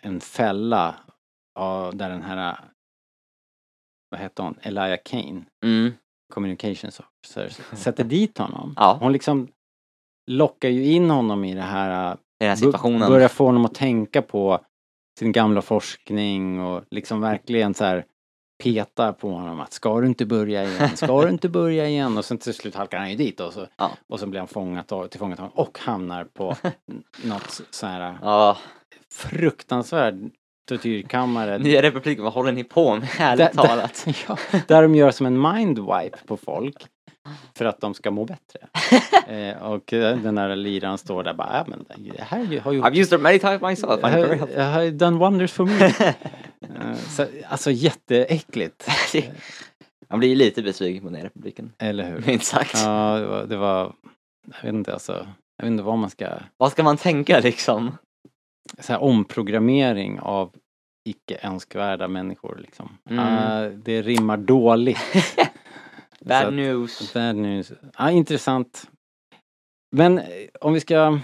[0.01, 0.95] en fälla
[1.93, 2.59] där den här
[4.09, 4.55] vad heter hon?
[4.61, 5.91] Elia Kane Mm.
[6.33, 8.73] communications officer sätter dit honom.
[8.77, 8.97] Ja.
[9.01, 9.47] Hon liksom
[10.31, 13.09] lockar ju in honom i det här, I den här situationen.
[13.09, 14.59] börjar få honom att tänka på
[15.19, 18.05] sin gamla forskning och liksom verkligen så här
[18.63, 22.25] peta på honom att ska du inte börja igen, ska du inte börja igen och
[22.25, 23.91] sen till slut halkar han ju dit och så, Ja.
[24.09, 26.55] och så blir han fångat och tillfångatagen och hamnar på
[27.23, 28.57] något så här Ja,
[29.13, 30.29] fruktansvärd
[30.69, 33.07] tortyrkammare Nya Republiken, vad håller ni på med?
[33.19, 34.05] Ärligt Där- där- talat.
[34.27, 36.85] Ja, där de gör som en mindwipe på folk
[37.55, 38.59] för att de ska må bättre.
[39.27, 42.81] eh, och eh, den där liraren står där bara, ja men det här har ju...
[42.81, 44.01] I've used it many times myself.
[44.01, 45.93] Har done wonders for me.
[46.61, 48.89] Eh, så, alltså jätteäckligt,
[50.09, 51.73] Man blir lite besviken på Nya Republiken.
[51.77, 52.23] eller hur?
[52.25, 52.73] Minst sagt.
[52.83, 53.93] Ja, det var, det var,
[54.45, 57.97] jag vet inte alltså, jag vet inte vad man ska, Vad ska man tänka liksom?
[58.79, 60.51] så här, omprogrammering av
[61.09, 62.97] icke önskvärda människor liksom.
[63.09, 63.25] Mm.
[63.25, 64.99] Ah, det rimmar dåligt.
[66.21, 67.13] Bad att- news.
[67.13, 67.71] Bad news.
[67.97, 68.89] Ja, intressant.
[69.95, 70.25] Men eh,
[70.61, 71.19] om vi ska,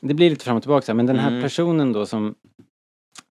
[0.00, 1.42] det blir lite fram och tillbaka men den här Mm.
[1.42, 2.34] personen då som,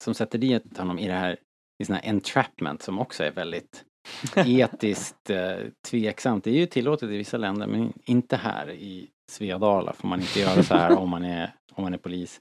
[0.03, 1.37] som sätter dit honom i det här,
[1.83, 3.83] i sån här entrapment som också är väldigt
[4.35, 6.43] etiskt eh, tveksamt.
[6.43, 10.39] Det är ju tillåtet i vissa länder men inte här i Svedala får man inte
[10.39, 12.39] göra så här om man är, om man är polis.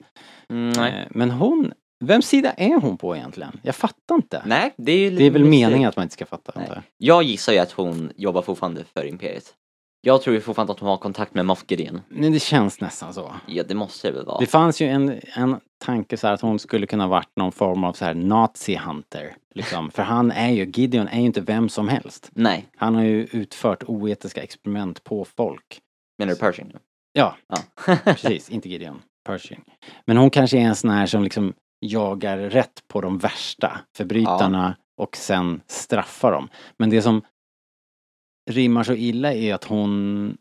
[0.48, 0.78] Mm.
[0.80, 1.72] Eh, Men hon,
[2.04, 3.60] vems sida är hon på egentligen?
[3.62, 4.42] Jag fattar inte.
[4.46, 5.50] nej, det är ju Det är väl mysigt.
[5.68, 6.52] meningen att man inte ska fatta.
[6.56, 6.64] Nej.
[6.68, 7.22] antar jag.
[7.22, 9.54] Gissar ju att hon jobbar fortfarande för Imperiet.
[10.00, 12.00] Jag tror ju fortfarande att hon har kontakt med Moff Gideon.
[12.08, 13.32] Men det känns nästan så.
[13.46, 14.38] Ja, det måste det väl vara.
[14.40, 17.84] Det fanns ju en, en tanke så här att hon skulle kunna varit någon form
[17.84, 19.34] av så här nazi-hunter.
[19.54, 19.90] Liksom.
[19.90, 22.30] För han är ju, Gideon är ju inte vem som helst.
[22.34, 25.80] Nej, Han har ju utfört oetiska experiment på folk.
[26.18, 26.66] menar du Pershing?
[26.68, 26.78] nu?
[27.12, 27.96] Ja, Ja.
[28.04, 28.50] precis.
[28.50, 29.02] Inte Gideon.
[29.26, 29.64] Pershing.
[30.04, 34.76] Men hon kanske är en sån här som liksom jagar rätt på de värsta förbrytarna
[34.96, 36.48] och sen straffar dem.
[36.76, 37.22] Men det som
[38.50, 40.36] rimmar så illa är att hon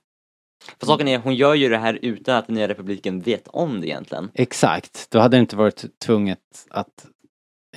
[0.79, 3.81] För saken är, hon gör ju det här utan att den nya republiken vet om
[3.81, 4.31] det egentligen.
[4.33, 7.07] Exakt, då hade det inte varit tvunget att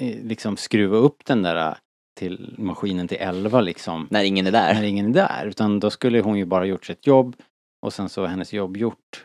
[0.01, 1.75] eh, liksom skruva upp den där eh,
[2.19, 4.07] till maskinen till 11 liksom.
[4.11, 4.75] När ingen är där.
[4.75, 7.37] När ingen är där, utan då skulle hon ju bara gjort sitt jobb
[7.83, 9.25] och sen så hennes jobb gjort.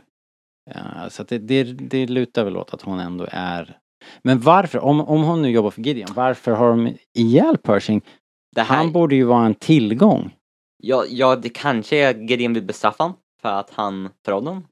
[0.76, 3.80] Ja, så att det, det, det lutar väl åt att hon ändå är
[4.24, 8.02] men varför, om, om hon nu jobbar för Gideon, varför har de ihjäl Pershing?
[8.56, 10.36] Det här, Han borde ju vara en tillgång.
[10.84, 14.68] ja, ja, det kanske är Gideon vill bestraffa honom för att han förrådde honom.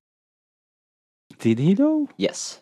[1.41, 2.10] Did he though?
[2.17, 2.60] Yes.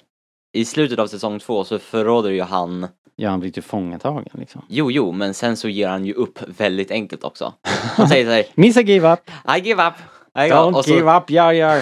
[0.54, 4.62] I slutet av säsong två så förråder ju han, Ja, han blir tillfångatagen liksom.
[4.70, 7.54] jo jo, men sen så ger han ju upp väldigt enkelt också.
[7.96, 9.20] Han säger såhär, Misa give up,
[9.58, 9.94] I give up.
[10.36, 11.82] I don't så, give up, jar jar.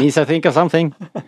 [0.00, 0.94] Misa think of something.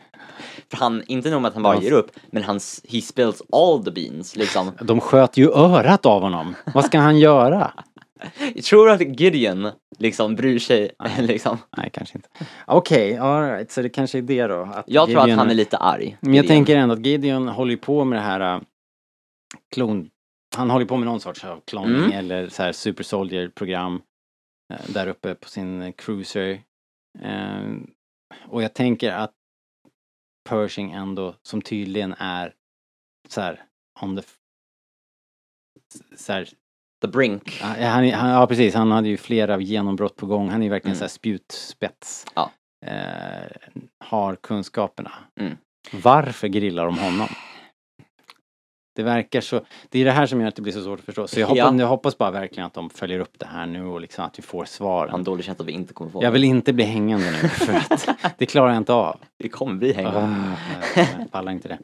[0.72, 3.84] för han, inte nog med att han bara ger upp, men han, he spills all
[3.84, 4.72] the beans liksom.
[4.82, 6.54] De sköt ju örat av honom.
[6.74, 7.72] Vad ska han göra?
[8.54, 11.58] Jag tror att Gideon liksom bryr sig liksom.
[11.76, 12.28] Nej, kanske inte.
[12.66, 14.62] Okej, alright, så det kanske är det då.
[14.74, 16.16] Att Jag tror att Gideon- han är lite arg.
[16.20, 16.56] Men jag Gideon.
[16.56, 18.60] tänker ändå att Gideon håller ju på med det här äh,
[19.74, 20.08] klon...
[20.56, 22.12] Han håller på med någon sorts av kloning Mm.
[22.12, 24.02] eller så här super soldier program
[24.72, 26.60] äh, där uppe på sin cruiser.
[27.22, 27.62] Eh,
[28.48, 29.32] och jag tänker att
[30.48, 32.54] Pershing ändå, som tydligen är
[33.28, 33.62] så här
[34.00, 34.22] on the...
[36.16, 36.48] Så här,
[37.02, 37.58] The Brink.
[37.60, 40.48] Ja, han, han, ja precis, han hade ju flera genombrott på gång.
[40.50, 40.98] Han är ju verkligen Mm.
[40.98, 42.26] så här spjutspets.
[42.34, 42.50] Ja.
[42.86, 43.50] Eh,
[44.04, 45.12] har kunskaperna.
[45.40, 45.56] Mm.
[45.92, 47.28] Varför grillar de honom?
[48.94, 51.04] Det verkar så, det är det här som gör att det blir så svårt att
[51.04, 51.26] förstå.
[51.26, 51.74] Så jag hoppas, Ja.
[51.78, 54.42] jag hoppas bara verkligen att de följer upp det här nu och liksom att vi
[54.42, 55.24] får Jag har en svaren.
[55.24, 58.38] dålig känsla att vi inte kommer få Jag vill inte bli hängande nu för att
[58.38, 59.20] det klarar jag inte av.
[59.38, 60.20] Vi kommer bli hängande.
[60.20, 60.56] Ah,
[60.96, 61.78] jag, jag pallar inte det.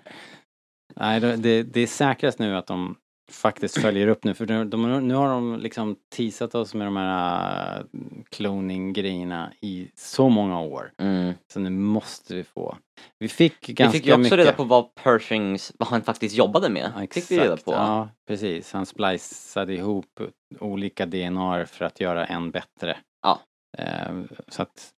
[0.97, 2.97] Nej, det, det är säkrast nu att de
[3.31, 6.97] faktiskt följer upp nu för nu, de, nu har de liksom teasat oss med de
[6.97, 7.85] här äh,
[8.31, 10.93] cloning-grejerna i så många år.
[10.99, 11.35] Mm.
[11.53, 12.77] Så nu måste vi få.
[13.19, 14.39] Vi fick Vi ganska fick ju också mycket.
[14.39, 16.93] reda på vad Pershings, vad han faktiskt jobbade med.
[16.97, 17.65] Ja, fick vi reda exakt.
[17.65, 17.73] på.
[17.73, 18.73] Ja, precis.
[18.73, 20.21] Han spliceade ihop
[20.61, 22.97] olika DNA för att göra en bättre.
[23.23, 23.41] Ja.
[23.79, 24.91] Eh, så att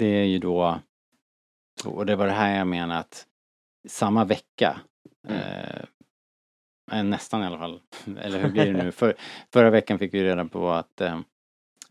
[0.00, 0.78] det är ju då,
[1.84, 3.26] och det var det här jag menar att
[3.88, 4.80] samma vecka,
[5.28, 5.40] Mm.
[5.40, 5.84] eh,
[6.92, 7.80] nästan i alla fall,
[8.18, 8.92] eller hur blir det nu?
[8.92, 9.14] För,
[9.52, 11.18] förra veckan fick vi reda på att eh,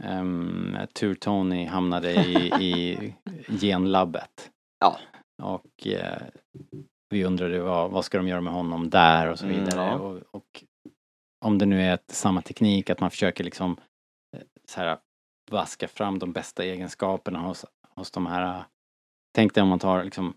[0.03, 3.13] um, Tur Tony hamnade i, i
[3.61, 4.51] genlabbet.
[4.79, 4.97] Ja.
[5.43, 6.21] Och eh,
[7.09, 9.81] vi undrade vad, vad ska de göra med honom där och så Mm, vidare.
[9.85, 9.93] ja.
[9.95, 10.63] och, och
[11.45, 13.77] om det nu är ett, samma teknik, att man försöker liksom
[14.37, 14.97] eh, så här,
[15.51, 18.63] vaska fram de bästa egenskaperna hos, hos de här.
[19.35, 20.33] Tänk dig om man tar liksom eh,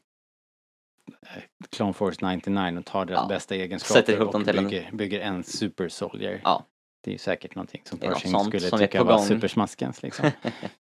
[1.70, 3.28] Clone Force 99 och tar deras Ja.
[3.28, 6.40] bästa egenskaper och till en- bygger, bygger en super soldier.
[6.44, 6.64] Ja.
[7.04, 10.30] Det är ju säkert någonting som något Pershing sånt skulle som tycka var supersmaskens liksom.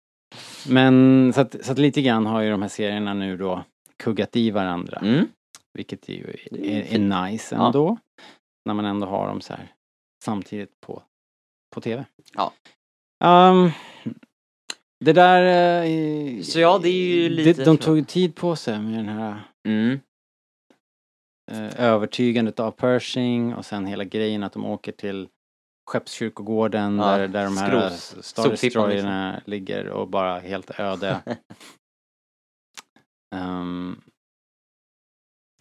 [0.68, 3.64] Men så att, så att lite grann har ju de här serierna nu då
[3.96, 4.98] kuggat i varandra.
[4.98, 5.26] Mm.
[5.72, 6.98] Vilket ju är är,
[7.30, 7.66] nice Ja.
[7.66, 7.98] ändå.
[8.64, 9.72] När man ändå har dem så här
[10.24, 11.02] samtidigt på,
[11.74, 12.04] på TV.
[12.34, 12.52] Ja.
[13.24, 13.70] Ehm,
[15.04, 15.84] det där...
[15.84, 19.08] eh, Så ja, det är ju lite De, de tog tid på sig med den
[19.08, 20.00] här Mm.
[21.52, 25.28] Eh, övertygandet av Pershing och sen hela grejen att de åker till
[25.90, 31.20] Skeppskyrkogården Ja, där, där de här skros- Star Destroyerna ligger och bara helt öde.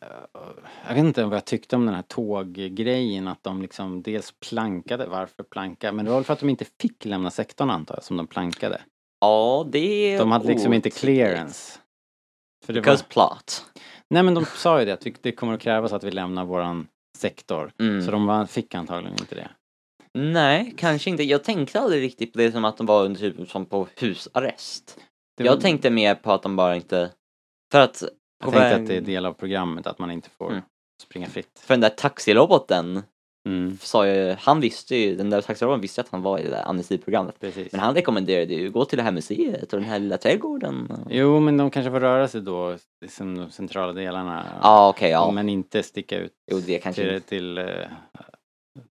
[0.02, 0.44] Eh,
[0.88, 5.06] jag vet inte vad jag tyckte om den här tåggrejen, att de liksom dels plankade,
[5.06, 5.92] varför planka?
[5.92, 8.28] Men det var väl för att de inte fick lämna sektorn antar jag, som de
[8.28, 8.82] plankade.
[9.20, 11.80] Ja, det är De hade liksom inte clearance.
[12.66, 13.66] För det var, Because plot.
[14.14, 16.88] Nej men de sa ju det, att det kommer att krävas att vi lämnar våran
[17.18, 17.72] sektor.
[17.80, 18.02] Mm.
[18.06, 19.50] Så de var, fick antagligen inte det.
[20.18, 21.24] Nej, kanske inte.
[21.24, 25.00] Jag tänkte aldrig riktigt på det som att de var under typ som på husarrest.
[25.38, 27.12] det jag var, tänkte mer på att de bara inte...
[27.72, 28.04] För att...
[28.44, 30.64] jag tänkte väg- att det är del av programmet, att man inte får Mm.
[31.04, 31.60] springa fritt.
[31.60, 33.04] För den där taxiroboten
[33.46, 36.50] Mm, sa ju, han visste ju, den där taxiroboten visste att han var i det
[36.50, 37.40] där amnestiprogrammet.
[37.40, 37.72] precis.
[37.72, 41.06] Men han rekommenderade ju, gå till det här museet och den här lilla trädgården.
[41.10, 44.46] Jo, men de kanske får röra sig då, liksom de centrala delarna.
[44.62, 45.32] Ja, okej, ja.
[45.32, 47.66] Men inte sticka ut Jo, det kanske till, till, eh,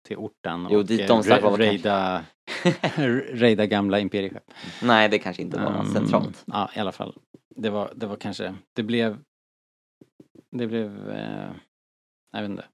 [0.06, 2.24] till orten Jo, och dit eh, de var rejda,
[3.32, 4.44] rejda gamla imperieskepp.
[4.82, 6.44] Nej, det kanske inte var Ehm, centralt.
[6.46, 7.14] Ja, i alla fall.
[7.56, 9.18] Det var, det var kanske, det blev,
[10.50, 11.50] det blev, eh,
[12.32, 12.64] jag vet inte.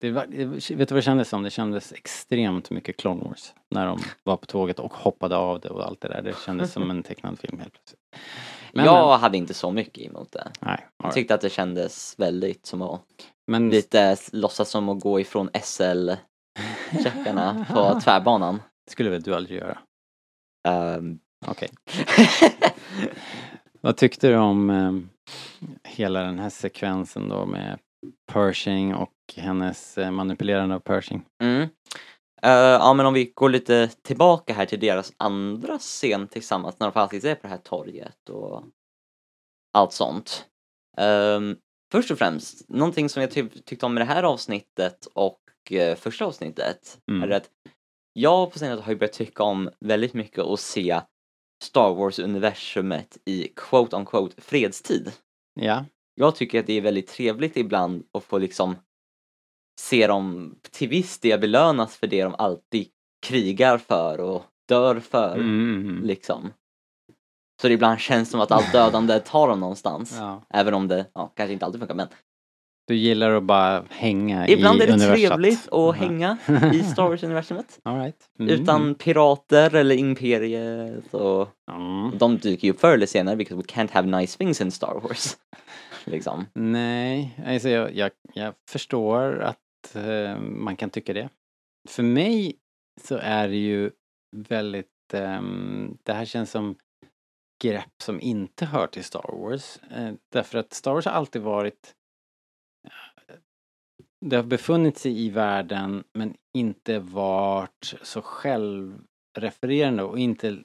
[0.00, 1.42] Det var, det, vet du vad det kändes som?
[1.42, 3.52] Det kändes extremt mycket Clone Wars.
[3.70, 6.22] När de var på tåget och hoppade av det och allt det där.
[6.22, 8.00] Det kändes som en tecknad film helt plötsligt.
[8.72, 10.50] Men, jag hade inte så mycket emot det.
[10.60, 11.14] Nej, all Jag right.
[11.14, 13.02] tyckte att det kändes väldigt som att
[13.46, 18.62] Men lite låtsas som att gå ifrån SL-checkarna på tvärbanan.
[18.86, 19.78] det skulle väl du aldrig göra?
[20.68, 21.68] Ehm, Okej.
[23.80, 24.92] Vad tyckte du om eh,
[25.84, 27.78] hela den här sekvensen då med
[28.32, 31.24] Pershing och hennes eh, manipulerande av Pershing?
[31.42, 31.68] mm.
[32.42, 36.86] Eh, ja men om vi går lite tillbaka här till deras andra scen tillsammans när
[36.86, 38.64] de faktiskt är på det här torget och
[39.72, 40.46] allt sånt.
[40.96, 41.56] Ehm,
[41.92, 45.38] först och främst, någonting som jag typ tyckte om med det här avsnittet och
[45.70, 47.22] eh, första avsnittet Mm.
[47.30, 47.50] är att
[48.12, 51.00] jag på senare har ju börjat tycka om väldigt mycket att se
[51.64, 55.12] Star Wars-universumet i quote on quote fredstid.
[55.60, 55.84] Ja,
[56.20, 58.76] Jag tycker att det är väldigt trevligt ibland att få liksom
[59.80, 62.86] se dem till viss del belönas för det de alltid
[63.26, 65.34] krigar för och dör för.
[65.34, 66.04] mm, mm.
[66.04, 66.52] Liksom.
[67.62, 70.16] Så det ibland känns som att allt dödande tar dem någonstans.
[70.18, 70.42] ja.
[70.50, 72.08] Även om det ja, kanske inte alltid funkar men
[72.88, 76.38] Du gillar att bara hänga ibland i är det trevligt att hänga
[76.74, 77.78] i Star Wars-universumet.
[77.84, 78.28] Right.
[78.38, 78.50] Mm.
[78.54, 82.18] Utan pirater eller imperiet och Mm.
[82.18, 85.00] de dyker ju upp förr eller senare because we can't have nice things in Star
[85.02, 85.36] Wars
[86.04, 86.46] liksom.
[86.54, 91.28] Nej, alltså jag, jag, jag förstår att eh, man kan tycka det.
[91.88, 92.56] För mig
[93.00, 93.90] så är det ju
[94.36, 95.42] väldigt, eh,
[96.02, 96.76] det här känns som
[97.62, 99.78] grepp som inte hör till Star Wars.
[99.90, 101.94] Eh, därför att Star Wars har alltid varit
[102.86, 103.34] eh,
[104.26, 110.62] det har befunnit sig i världen men inte varit så självrefererande och inte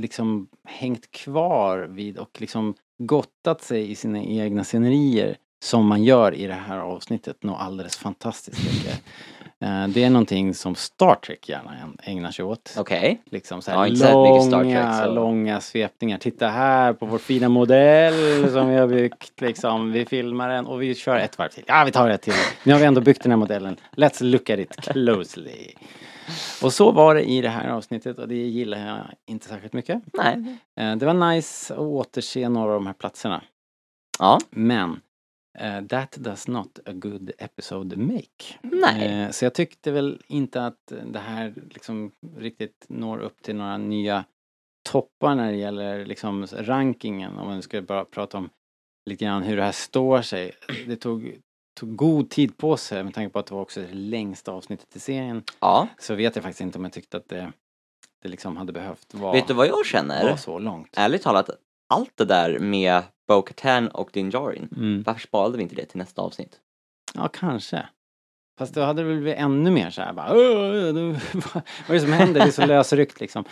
[0.00, 6.34] liksom hängt kvar vid och liksom gottat sig i sina egna scenerier som man gör
[6.34, 9.02] i det här avsnittet något alldeles fantastiskt mycket.
[9.60, 11.70] Eh, Det är någonting som Star Trek gärna
[12.02, 12.74] ägnar sig åt.
[12.78, 13.22] Okej.
[13.24, 14.10] Liksom så här mycket Star
[14.64, 16.18] långa, Trek, så- långa svepningar.
[16.18, 19.92] Titta här på vår fina modell som vi har byggt liksom.
[19.92, 21.64] Vi filmar den och vi kör ett varv till.
[21.66, 22.32] Ja, vi tar ett till.
[22.64, 23.76] Nu har vi ändå byggt den här modellen.
[23.96, 25.68] Let's look at it closely.
[26.62, 30.02] Och så var det i det här avsnittet och det gillar jag inte särskilt mycket.
[30.14, 30.58] Nej.
[30.80, 33.42] Eh, Det var nice att återse några av de här platserna.
[34.18, 34.38] Ja.
[34.50, 35.00] Men
[35.58, 38.58] eh, that does not a good episode make.
[38.62, 39.06] Nej.
[39.22, 43.78] Eh, Så jag tyckte väl inte att det här liksom riktigt når upp till några
[43.78, 44.24] nya
[44.90, 47.38] toppar när det gäller liksom rankingen.
[47.38, 48.50] Om man ska bara prata om
[49.10, 50.52] lite grann hur det här står sig.
[50.86, 51.36] Det tog,
[51.78, 54.96] tog god tid på sig med tanke på att det var också det längsta avsnittet
[54.96, 55.42] i serien.
[55.60, 55.88] Ja.
[55.98, 57.52] Så vet jag faktiskt inte om jag tyckte att det,
[58.22, 60.36] det liksom hade behövt vara, Vet du vad jag känner?
[60.36, 60.94] så långt.
[60.96, 61.50] Ärligt talat,
[61.94, 63.42] allt det där med Bo
[63.92, 65.02] och Din Djarin, Mm.
[65.02, 66.60] varför sparade vi inte det till nästa avsnitt?
[67.14, 67.88] Ja, kanske.
[68.58, 71.92] Fast då hade det väl blivit ännu mer så här bara, "Åh, nu- vad är
[71.94, 72.40] det som händer?
[72.40, 73.44] Det är så lösryckt liksom.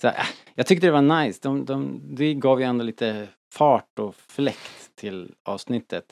[0.00, 1.38] Så här, äh, jag tyckte det var nice.
[1.42, 6.04] De, de, det gav ju ändå lite fart och fläkt till avsnittet.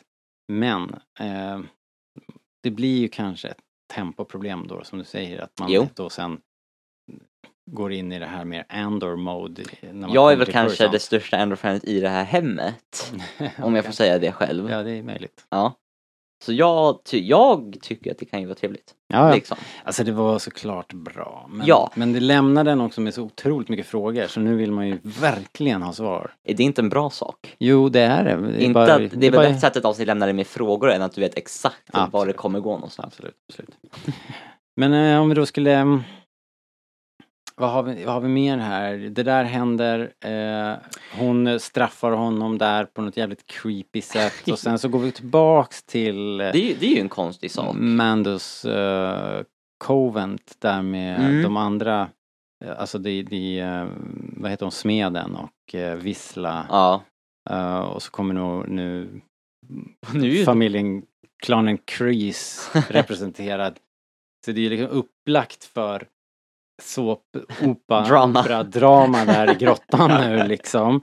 [0.49, 1.61] Men eh,
[2.63, 3.61] det blir ju kanske ett
[3.95, 5.89] tempoproblem då som du säger att man Jo.
[5.95, 6.41] då sen
[7.71, 9.63] går in i det här mer Andor mode.
[9.93, 13.13] man Jag är väl kanske det största Andor-fanet i det här hemmet.
[13.59, 14.71] Om jag får säga det själv.
[14.71, 15.47] Ja, det är möjligt.
[15.49, 15.75] Ja.
[16.43, 18.95] Så jag, ty- jag tycker att det kan ju vara trevligt.
[19.09, 19.35] Ja.
[19.35, 19.57] Liksom.
[19.85, 21.47] Alltså det var såklart bra.
[21.51, 21.91] Men, Ja.
[21.95, 24.99] men det lämnar den också med så otroligt mycket frågor så nu vill man ju
[25.03, 26.31] verkligen ha svar.
[26.45, 27.57] Är det inte en bra sak?
[27.59, 28.37] Jo, det är det.
[28.37, 30.91] det är inte bara- att, det är väl bara- av sig lämna dig med frågor
[30.91, 32.27] än att du vet exakt var Absolut.
[32.35, 33.07] det kommer gå någonstans.
[33.15, 33.75] Absolut, absolut.
[34.77, 36.01] Men eh, om vi då skulle...
[37.57, 38.95] Vad har, vi, vad har vi mer här?
[38.97, 40.77] Det där händer, eh,
[41.19, 45.83] hon straffar honom där på något jävligt creepy sätt och sen så går vi tillbaks
[45.83, 47.77] till eh, Det är, det är ju en konstig sak.
[47.79, 49.43] Mandos eh,
[49.85, 51.43] Covent där med Mm.
[51.43, 52.09] de andra,
[52.65, 53.87] eh, alltså de, de eh,
[54.37, 56.67] vad heter de, Smeden och eh, Vissla.
[56.69, 57.03] Ja.
[57.51, 59.21] Eh, och så kommer nog nu
[60.15, 61.03] Nu familjen,
[61.43, 63.79] klanen Kreese representerad.
[64.45, 66.07] Så det är ju liksom upplagt för
[66.83, 67.23] såp,
[67.63, 68.41] opa, Drama.
[68.41, 71.03] opera, drama där i grottan nu liksom.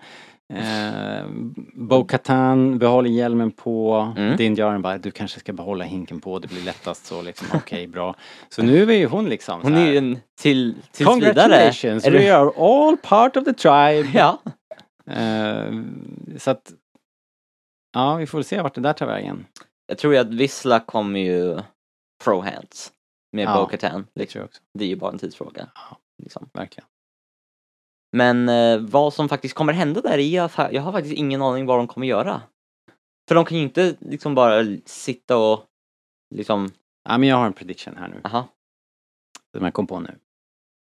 [0.53, 1.25] Eh,
[1.73, 4.13] Bo-Katan behåller hjälmen på.
[4.17, 4.37] Mm.
[4.37, 7.47] Din Djarin bara, du kanske ska behålla hinken på, det blir lättast så liksom.
[7.53, 8.15] Okej, bra.
[8.49, 11.33] Så nu är ju hon liksom Hon är ju en till, tills vidare.
[11.33, 14.09] Congratulations, du- we are all part of the tribe.
[14.13, 14.39] Ja.
[15.13, 15.73] Eh,
[16.37, 16.71] så att,
[17.93, 19.45] ja vi får se vart det där tar vägen.
[19.87, 21.59] Jag tror ju att Vissla kommer ju
[22.23, 22.91] throw hands
[23.31, 23.53] med Ja.
[23.53, 24.07] Bo-Katan.
[24.15, 24.47] Liksom.
[24.73, 25.69] Det är ju bara en tidsfråga.
[25.75, 25.97] Ja.
[26.23, 26.49] Liksom.
[26.53, 26.87] verkligen.
[28.17, 31.65] Men eh, vad som faktiskt kommer hända där är fa- jag har faktiskt ingen aning
[31.65, 32.41] vad de kommer göra.
[33.27, 35.65] För de kan ju inte liksom bara sitta och
[36.35, 36.71] liksom,
[37.09, 38.47] Ja, men jag har en prediction här nu, aha,
[39.55, 40.15] som jag kom på nu.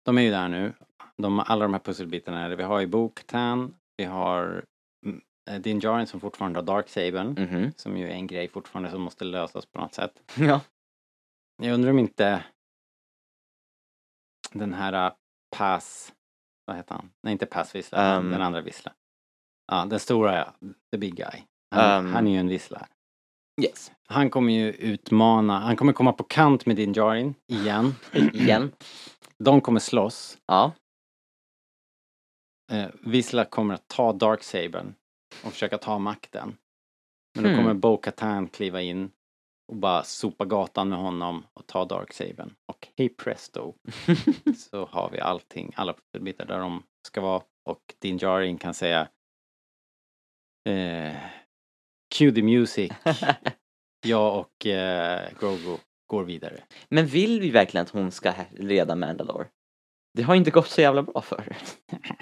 [0.04, 0.72] De är ju där nu.
[1.16, 2.56] De, alla de här pusselbitarna.
[2.56, 4.64] Vi har ju Bo-Katan, vi har
[5.06, 7.72] mm, eh, Din Djarin som fortfarande har Darksabern, mhm.
[7.76, 10.32] som ju är en grej fortfarande som måste lösas på något sätt.
[10.38, 10.60] Ja.
[11.62, 12.44] Jag undrar om inte
[14.52, 15.14] den här uh,
[15.56, 16.12] Pass,
[16.64, 17.10] vad heter han?
[17.22, 18.30] Nej inte Pass Um.
[18.30, 18.92] den andra Vissla.
[19.72, 20.54] Ja, den stora ja,
[20.92, 21.42] the big guy.
[21.70, 22.12] Han, Um.
[22.12, 22.88] han är ju en Vissla.
[23.62, 23.92] Yes.
[24.08, 27.94] Han kommer ju utmana, han kommer komma på kant med Din Djarin igen.
[28.34, 28.72] Igen.
[29.38, 30.38] De kommer slåss.
[30.46, 30.72] Ja.
[32.72, 34.94] Eh, Vissla kommer att ta Darksabern
[35.44, 36.56] och försöka ta makten.
[37.34, 37.58] Men då Hmm.
[37.58, 39.10] kommer Bo-Katan kliva in
[39.68, 42.54] och bara sopa gatan med honom och ta Darksabern.
[42.66, 43.74] Och hej presto
[44.56, 47.42] så har vi allting, alla pusselbitar där de ska vara.
[47.64, 49.08] Och Din Djarin kan säga
[50.68, 51.16] eh,
[52.14, 52.92] Cue the music.
[54.06, 55.76] Jag och eh, Grogu
[56.06, 56.62] går vidare.
[56.88, 59.46] Men vill vi verkligen att hon ska leda Mandalore?
[60.16, 61.56] Det har inte gått så jävla bra för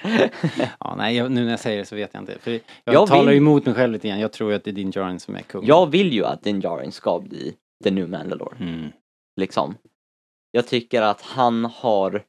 [0.80, 2.38] Ja, nej, jag, nu när jag säger det så vet jag inte.
[2.38, 2.60] För jag
[2.94, 4.20] Jag talar vill- emot mig själv lite grann.
[4.20, 5.66] Jag tror att det är Din Djarin som är kung.
[5.66, 7.54] Jag vill ju att Din Djarin ska bli
[7.84, 8.56] the new Mandalore.
[8.60, 8.92] Mm.
[9.40, 9.74] liksom.
[10.50, 12.22] Jag tycker att han har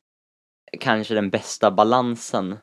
[0.80, 2.56] kanske den bästa balansen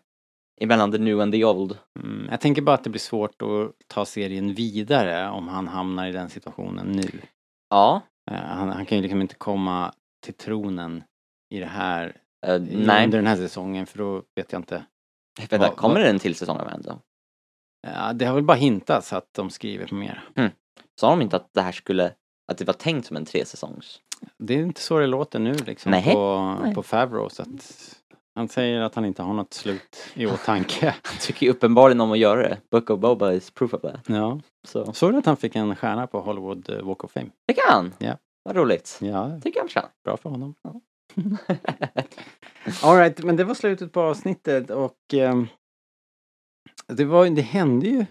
[0.61, 1.79] emellan the new and the old.
[2.01, 2.29] Mm.
[2.31, 6.13] Jag tänker bara att det blir svårt att ta serien vidare om han hamnar i
[6.13, 7.11] den situationen nu.
[7.71, 9.93] Ja, Eh, Han, han kan ju liksom inte komma
[10.25, 11.05] till tronen
[11.51, 13.05] i det här, i- nej.
[13.05, 14.85] under den här säsongen för då vet jag inte.
[15.39, 16.99] Vänta, vad- kommer vad- det en till säsong av Mando?
[17.87, 20.29] Ja, det har väl bara hintats att de skriver på mer.
[21.01, 22.13] Sa de inte att det här skulle,
[22.53, 24.01] att det var tänkt som en tre säsongs?
[24.39, 26.13] Det är inte så det låter nu liksom Nej.
[26.13, 26.75] på, Nej.
[26.75, 27.99] på Favreau så att
[28.35, 30.95] han säger att han inte har något slut i åtanke.
[31.03, 32.59] Han tycker ju uppenbarligen om att göra det.
[32.71, 34.01] Book of Boba is proof of that.
[34.09, 34.41] ja.
[34.69, 34.93] Så.
[34.93, 37.31] Såg du att han fick en stjärna på Hollywood eh, Walk of Fame?
[37.47, 37.95] Det kan han!
[37.99, 38.17] Ja.
[38.43, 38.99] Vad roligt.
[39.01, 40.55] Ja, Tycker han bra för honom.
[42.83, 45.47] Alright, men det var slutet på avsnittet och ehm,
[46.87, 48.07] det, var, det hände ju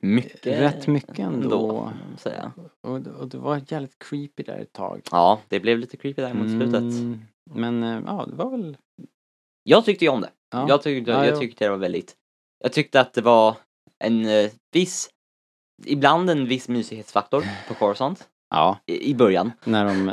[0.00, 1.92] Mycket rätt mycket ändå.
[2.18, 2.52] säga.
[2.80, 5.00] Och, och det var jävligt creepy där ett tag.
[5.10, 6.80] Ja, det blev lite creepy där mot slutet.
[6.80, 7.20] Mm,
[7.50, 8.76] men eh, ja, det var väl...
[9.62, 10.30] Jag tyckte ju om det.
[10.50, 10.68] Ja.
[10.68, 12.16] Jag, tyckte, Ja, jag tyckte det var väldigt...
[12.58, 13.56] Jag tyckte att det var
[14.04, 15.10] en eh, viss...
[15.84, 19.52] Ibland en viss mysighetsfaktor på Coruscant Ja, i, i början.
[19.64, 20.12] när de...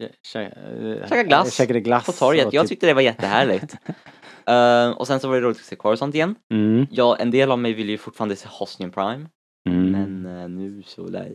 [0.00, 2.52] eh, kä- kä- eh, Käka glass käkade glass På torget.
[2.52, 3.76] Jag typ- tyckte det var jättehärligt.
[4.46, 6.34] Eh, och sen så var det roligt att se Coruscant igen.
[6.52, 9.26] Mm, Ja, en del av mig vill ju fortfarande se Hosnian Prime.
[9.68, 9.90] mm.
[9.92, 11.32] Men eh, nu så lär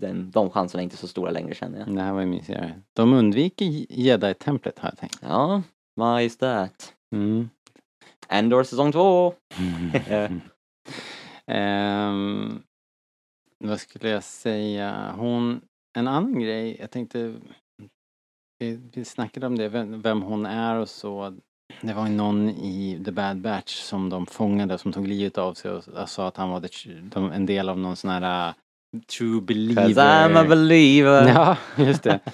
[0.00, 1.94] den, de chanserna är inte så stora längre känner jag.
[1.96, 2.80] Det här var ju mysigare.
[2.92, 5.18] De undviker Jedi-templet har jag tänkt.
[5.22, 5.62] Ja,
[5.94, 6.92] vad is that?
[7.14, 7.48] Mm.
[8.28, 9.34] Endor säsong två!
[11.46, 12.62] Ehm,
[13.58, 15.14] vad skulle jag säga?
[15.18, 15.60] Hon,
[15.96, 17.34] en annan grej, jag tänkte,
[18.58, 21.36] vi, vi snackade om det, vem, vem hon är och så.
[21.82, 25.70] Det var någon i The Bad Batch som de fångade som tog livet av sig
[25.70, 26.68] och, sa att han var
[27.10, 28.54] de, en del av någon sån här uh,
[29.02, 30.28] true 'Cause believer.
[30.28, 31.28] I'm a believer!
[31.28, 32.20] Ja, just det.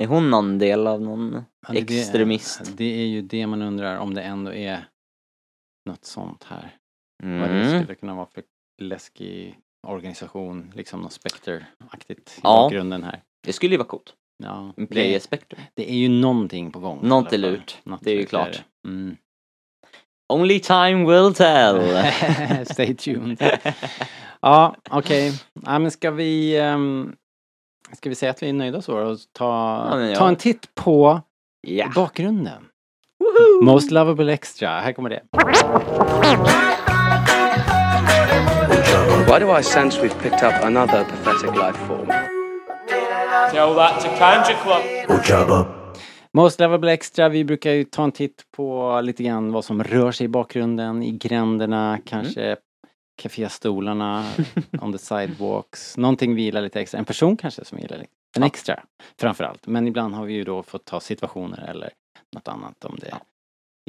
[0.00, 1.32] Är hon någon del av någon
[1.66, 2.76] Ja, det är det- extremist?
[2.76, 4.84] Det är ju det man undrar om det ändå är
[5.90, 6.76] något sånt här.
[7.22, 7.82] Vad det Mm.
[7.82, 8.42] skulle kunna vara för
[8.82, 12.48] läskig organisation, liksom något Spectre-aktigt i Ja.
[12.62, 13.22] bakgrunden här.
[13.44, 14.14] Det skulle ju vara coolt.
[14.42, 15.60] Ja, En det, player spectrum.
[15.74, 16.98] det är ju någonting på gång.
[17.02, 17.76] Något är lurt.
[17.84, 18.62] Något Det är ju klart.
[18.86, 19.16] Mm.
[20.32, 21.80] Only time will tell.
[22.66, 23.38] Stay tuned.
[24.40, 25.32] Ja, okej.
[25.66, 26.56] Ja, men ska vi...
[26.56, 27.12] ehm,
[27.92, 30.16] ska vi säga att vi är nöjda så och ta, Ja, ja.
[30.16, 31.20] ta en titt på
[31.66, 31.92] Ja.
[31.94, 32.64] bakgrunden?
[33.62, 35.22] Most lovable extra, här kommer det.
[39.26, 42.08] Why do I sense we've picked up another pathetic life form?
[43.54, 45.66] Tell that to Kanja Club.
[46.32, 50.12] Most lovable extra, vi brukar ju ta en titt på lite grann vad som rör
[50.12, 52.56] sig i bakgrunden, i gränderna, kanske
[53.22, 54.24] kaféstolarna,
[54.80, 55.96] on the sidewalks.
[55.96, 56.98] Någonting vi gillar lite extra.
[56.98, 58.10] En person kanske som gillar lite.
[58.36, 58.46] En Ja.
[58.46, 58.80] extra,
[59.20, 59.66] framförallt.
[59.66, 61.90] Men ibland har vi ju då fått ta situationer eller
[62.32, 63.14] något annat om det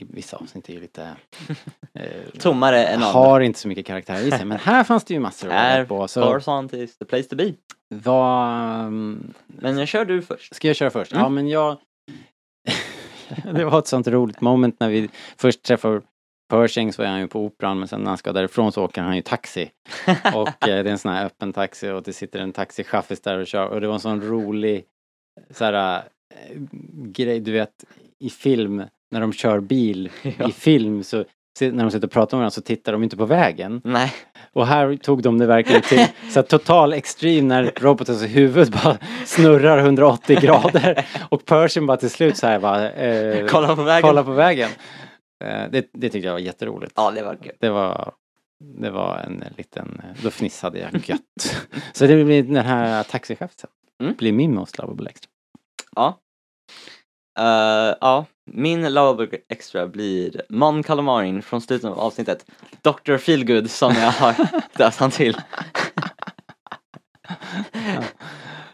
[0.01, 1.15] i vissa avsnitt är ju lite
[1.93, 3.07] eh, Tommare än andra.
[3.07, 4.45] har inte så mycket karaktär i sig.
[4.45, 6.07] Men här fanns det ju massor att Här, välja på.
[6.07, 7.53] Så Coruscant is the place to be.
[7.89, 8.91] vad...
[9.47, 10.55] Men jag kör du först.
[10.55, 11.11] Ska jag köra först?
[11.11, 11.23] Mm.
[11.23, 11.77] Ja men jag...
[13.53, 16.01] det var ett sånt roligt moment när vi först träffar
[16.49, 19.01] Pershing så är han ju på operan men sen när han ska därifrån så åker
[19.01, 19.71] han ju taxi.
[20.35, 23.37] Och eh, det är en sån här öppen taxi och det sitter en taxichaffis där
[23.37, 24.85] och kör och det var en sån rolig
[25.49, 26.57] så här eh,
[26.93, 27.85] grej, du vet
[28.19, 28.83] i film
[29.15, 30.49] när de kör bil Ja.
[30.49, 31.25] i film så
[31.61, 33.81] när de sitter och pratar med varandra så tittar de inte på vägen.
[33.83, 34.13] Nej.
[34.53, 38.97] Och här tog de det verkligen till så att total extrem när robotens huvud bara
[39.25, 44.01] snurrar 180 grader och Pershing bara till slut så här bara eh, Kolla på vägen.
[44.09, 44.69] kolla på vägen.
[45.43, 46.93] Eh, det, det tyckte jag var jätteroligt.
[46.95, 47.51] Ja, det var kul.
[47.59, 48.13] Det var
[48.81, 51.65] det var en liten, då fnissade jag gött.
[51.93, 53.69] så det blir den här taxichefsen.
[54.03, 54.15] Mm.
[54.17, 55.29] Blir min most lovable extra.
[55.95, 56.19] Ja.
[57.37, 62.45] Eh, ja, min lovable extra blir Mon Calamarin från slutet av avsnittet.
[62.81, 63.17] Dr.
[63.17, 64.35] Feelgood som jag har
[64.77, 65.37] döpt han till.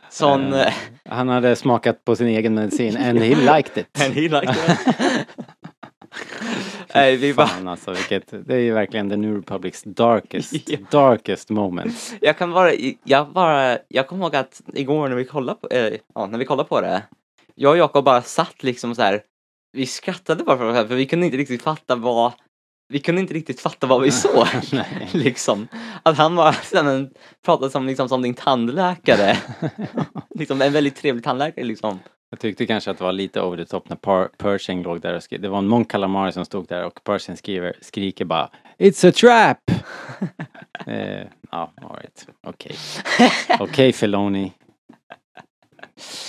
[0.09, 0.53] Sån...
[0.53, 0.73] Eh,
[1.09, 4.01] Han hade smakat på sin egen medicin and he liked it.
[4.03, 4.79] And he liked it.
[6.95, 10.77] Nej, vi bara, Fan alltså vilket, det är ju verkligen the New Republics darkest, Ja.
[10.91, 12.13] darkest moments.
[12.21, 12.71] jag kan bara,
[13.03, 16.45] jag bara, jag kommer ihåg att igår när vi kollade på, eh, ja, när vi
[16.45, 17.01] kollade på det.
[17.55, 19.21] Jag och Jakob bara satt liksom så här.
[19.73, 22.31] Vi skrattade bara för, för vi kunde inte riktigt fatta vad,
[22.89, 24.47] vi kunde inte riktigt fatta vad vi såg.
[25.11, 25.67] Liksom.
[26.03, 27.09] Att han bara men,
[27.45, 29.37] pratade som, liksom, som din tandläkare.
[30.35, 31.99] liksom en väldigt trevlig tandläkare liksom.
[32.29, 35.13] Jag tyckte kanske att det var lite over the top när Par- Pershing låg där
[35.13, 35.41] och skrev.
[35.41, 39.11] Det var en Mon Calamari som stod där och Pershing skriver, skriker bara It's a
[39.11, 39.71] trap!
[40.87, 42.27] eh, ja, alright.
[42.47, 42.75] Okej.
[43.59, 44.51] Okej Filoni.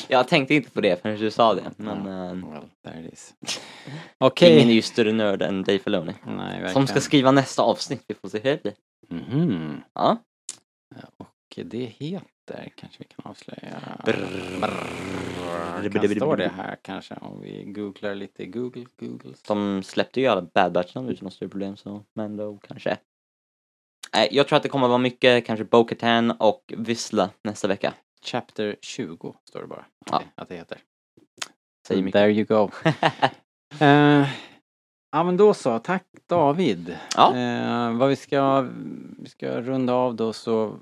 [0.09, 1.71] Jag tänkte inte på det förrän du sa det.
[1.77, 3.35] Men eh, Well, there it is.
[4.19, 4.57] Okej.
[4.57, 6.13] ingen är ju större nörd än Dave Filoni.
[6.73, 8.75] Som ska skriva nästa avsnitt, vi får se hur det blir.
[9.09, 9.83] Mhm.
[9.95, 10.19] Ja.
[11.17, 14.01] Och det heter, kanske vi kan avslöja.
[14.05, 15.13] Brrrr.
[15.91, 19.35] Kan stå det här kanske om vi googlar lite Google, Google.
[19.49, 22.99] De släppte ju alla Bad Batch-namn utan något större problem så Mando kanske.
[24.15, 27.95] Nej, jag tror att det kommer vara mycket kanske Bo-Katan och Vissla nästa vecka.
[28.25, 29.85] Chapter 20 står det bara.
[30.11, 30.23] Ja.
[30.35, 30.79] Att det heter.
[31.89, 32.19] Säger mycket.
[32.19, 32.71] There you go.
[33.81, 34.29] Eh,
[35.13, 36.97] ja men då så, tack David.
[37.17, 37.37] Ja.
[37.37, 38.61] Eh, vad vi ska,
[39.19, 40.79] vi ska runda av då så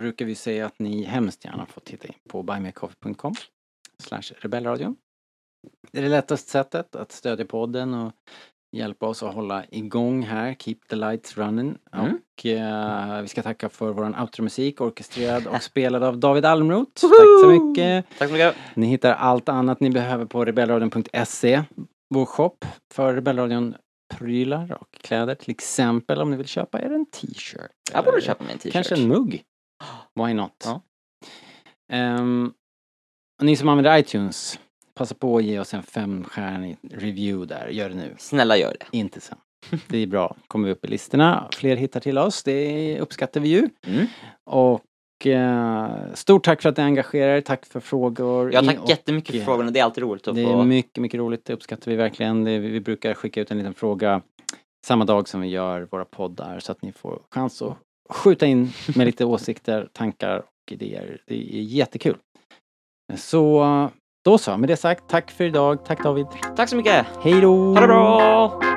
[0.00, 3.34] brukar vi säga att ni hemskt gärna får titta in på buymeacoffee.com
[3.98, 4.96] slash rebellradion.
[5.92, 8.12] Det är det lättaste sättet att stödja podden och
[8.74, 11.78] hjälpa oss att hålla igång här, keep the lights running.
[11.92, 12.18] Mm.
[12.36, 17.00] Och eh, vi ska tacka för våran outro-musik, orkestrerad och spelad av David Almroth.
[17.00, 18.06] Tack så mycket!
[18.18, 18.56] Tack så mycket.
[18.74, 21.62] Ni hittar allt annat ni behöver på rebellradion.se,
[22.10, 22.56] vår shop
[22.92, 25.34] för Rebellradion-prylar och kläder.
[25.34, 27.70] Till exempel om ni vill köpa er en t-shirt.
[27.92, 28.72] Jag borde köpa mig en t-shirt.
[28.72, 29.42] Kanske en mugg.
[30.14, 30.64] Why not?
[30.64, 30.82] Ja.
[31.92, 32.52] Ehm,
[33.38, 34.58] och ni som använder iTunes,
[34.94, 37.68] passa på att ge oss en femstjärnig review där.
[37.68, 38.96] Gör det nu, Snälla gör det.
[38.98, 39.38] inte sen.
[39.88, 40.36] Det är bra.
[40.48, 42.42] Kommer vi upp i listorna, fler hittar till oss.
[42.42, 43.68] Det uppskattar vi ju.
[43.86, 44.06] Mm.
[44.50, 47.40] Och eh, stort tack för att ni engagerar er.
[47.40, 48.52] Tack för frågor.
[48.54, 49.70] Ja, tack och- jättemycket för frågorna.
[49.70, 51.44] Det är alltid roligt att det är mycket, mycket roligt.
[51.44, 52.44] Det uppskattar vi verkligen.
[52.44, 54.22] Vi brukar skicka ut en liten fråga
[54.86, 57.76] samma dag som vi gör våra poddar så att ni får chans att
[58.10, 61.20] skjuta in med lite åsikter, tankar och idéer.
[61.26, 62.16] Det är jättekul.
[63.14, 63.64] Så
[64.24, 65.84] då så, med det sagt, tack för idag.
[65.84, 66.26] Tack David.
[66.56, 67.06] Tack så mycket.
[67.22, 67.74] Hej då!
[67.74, 68.73] Ha det bra!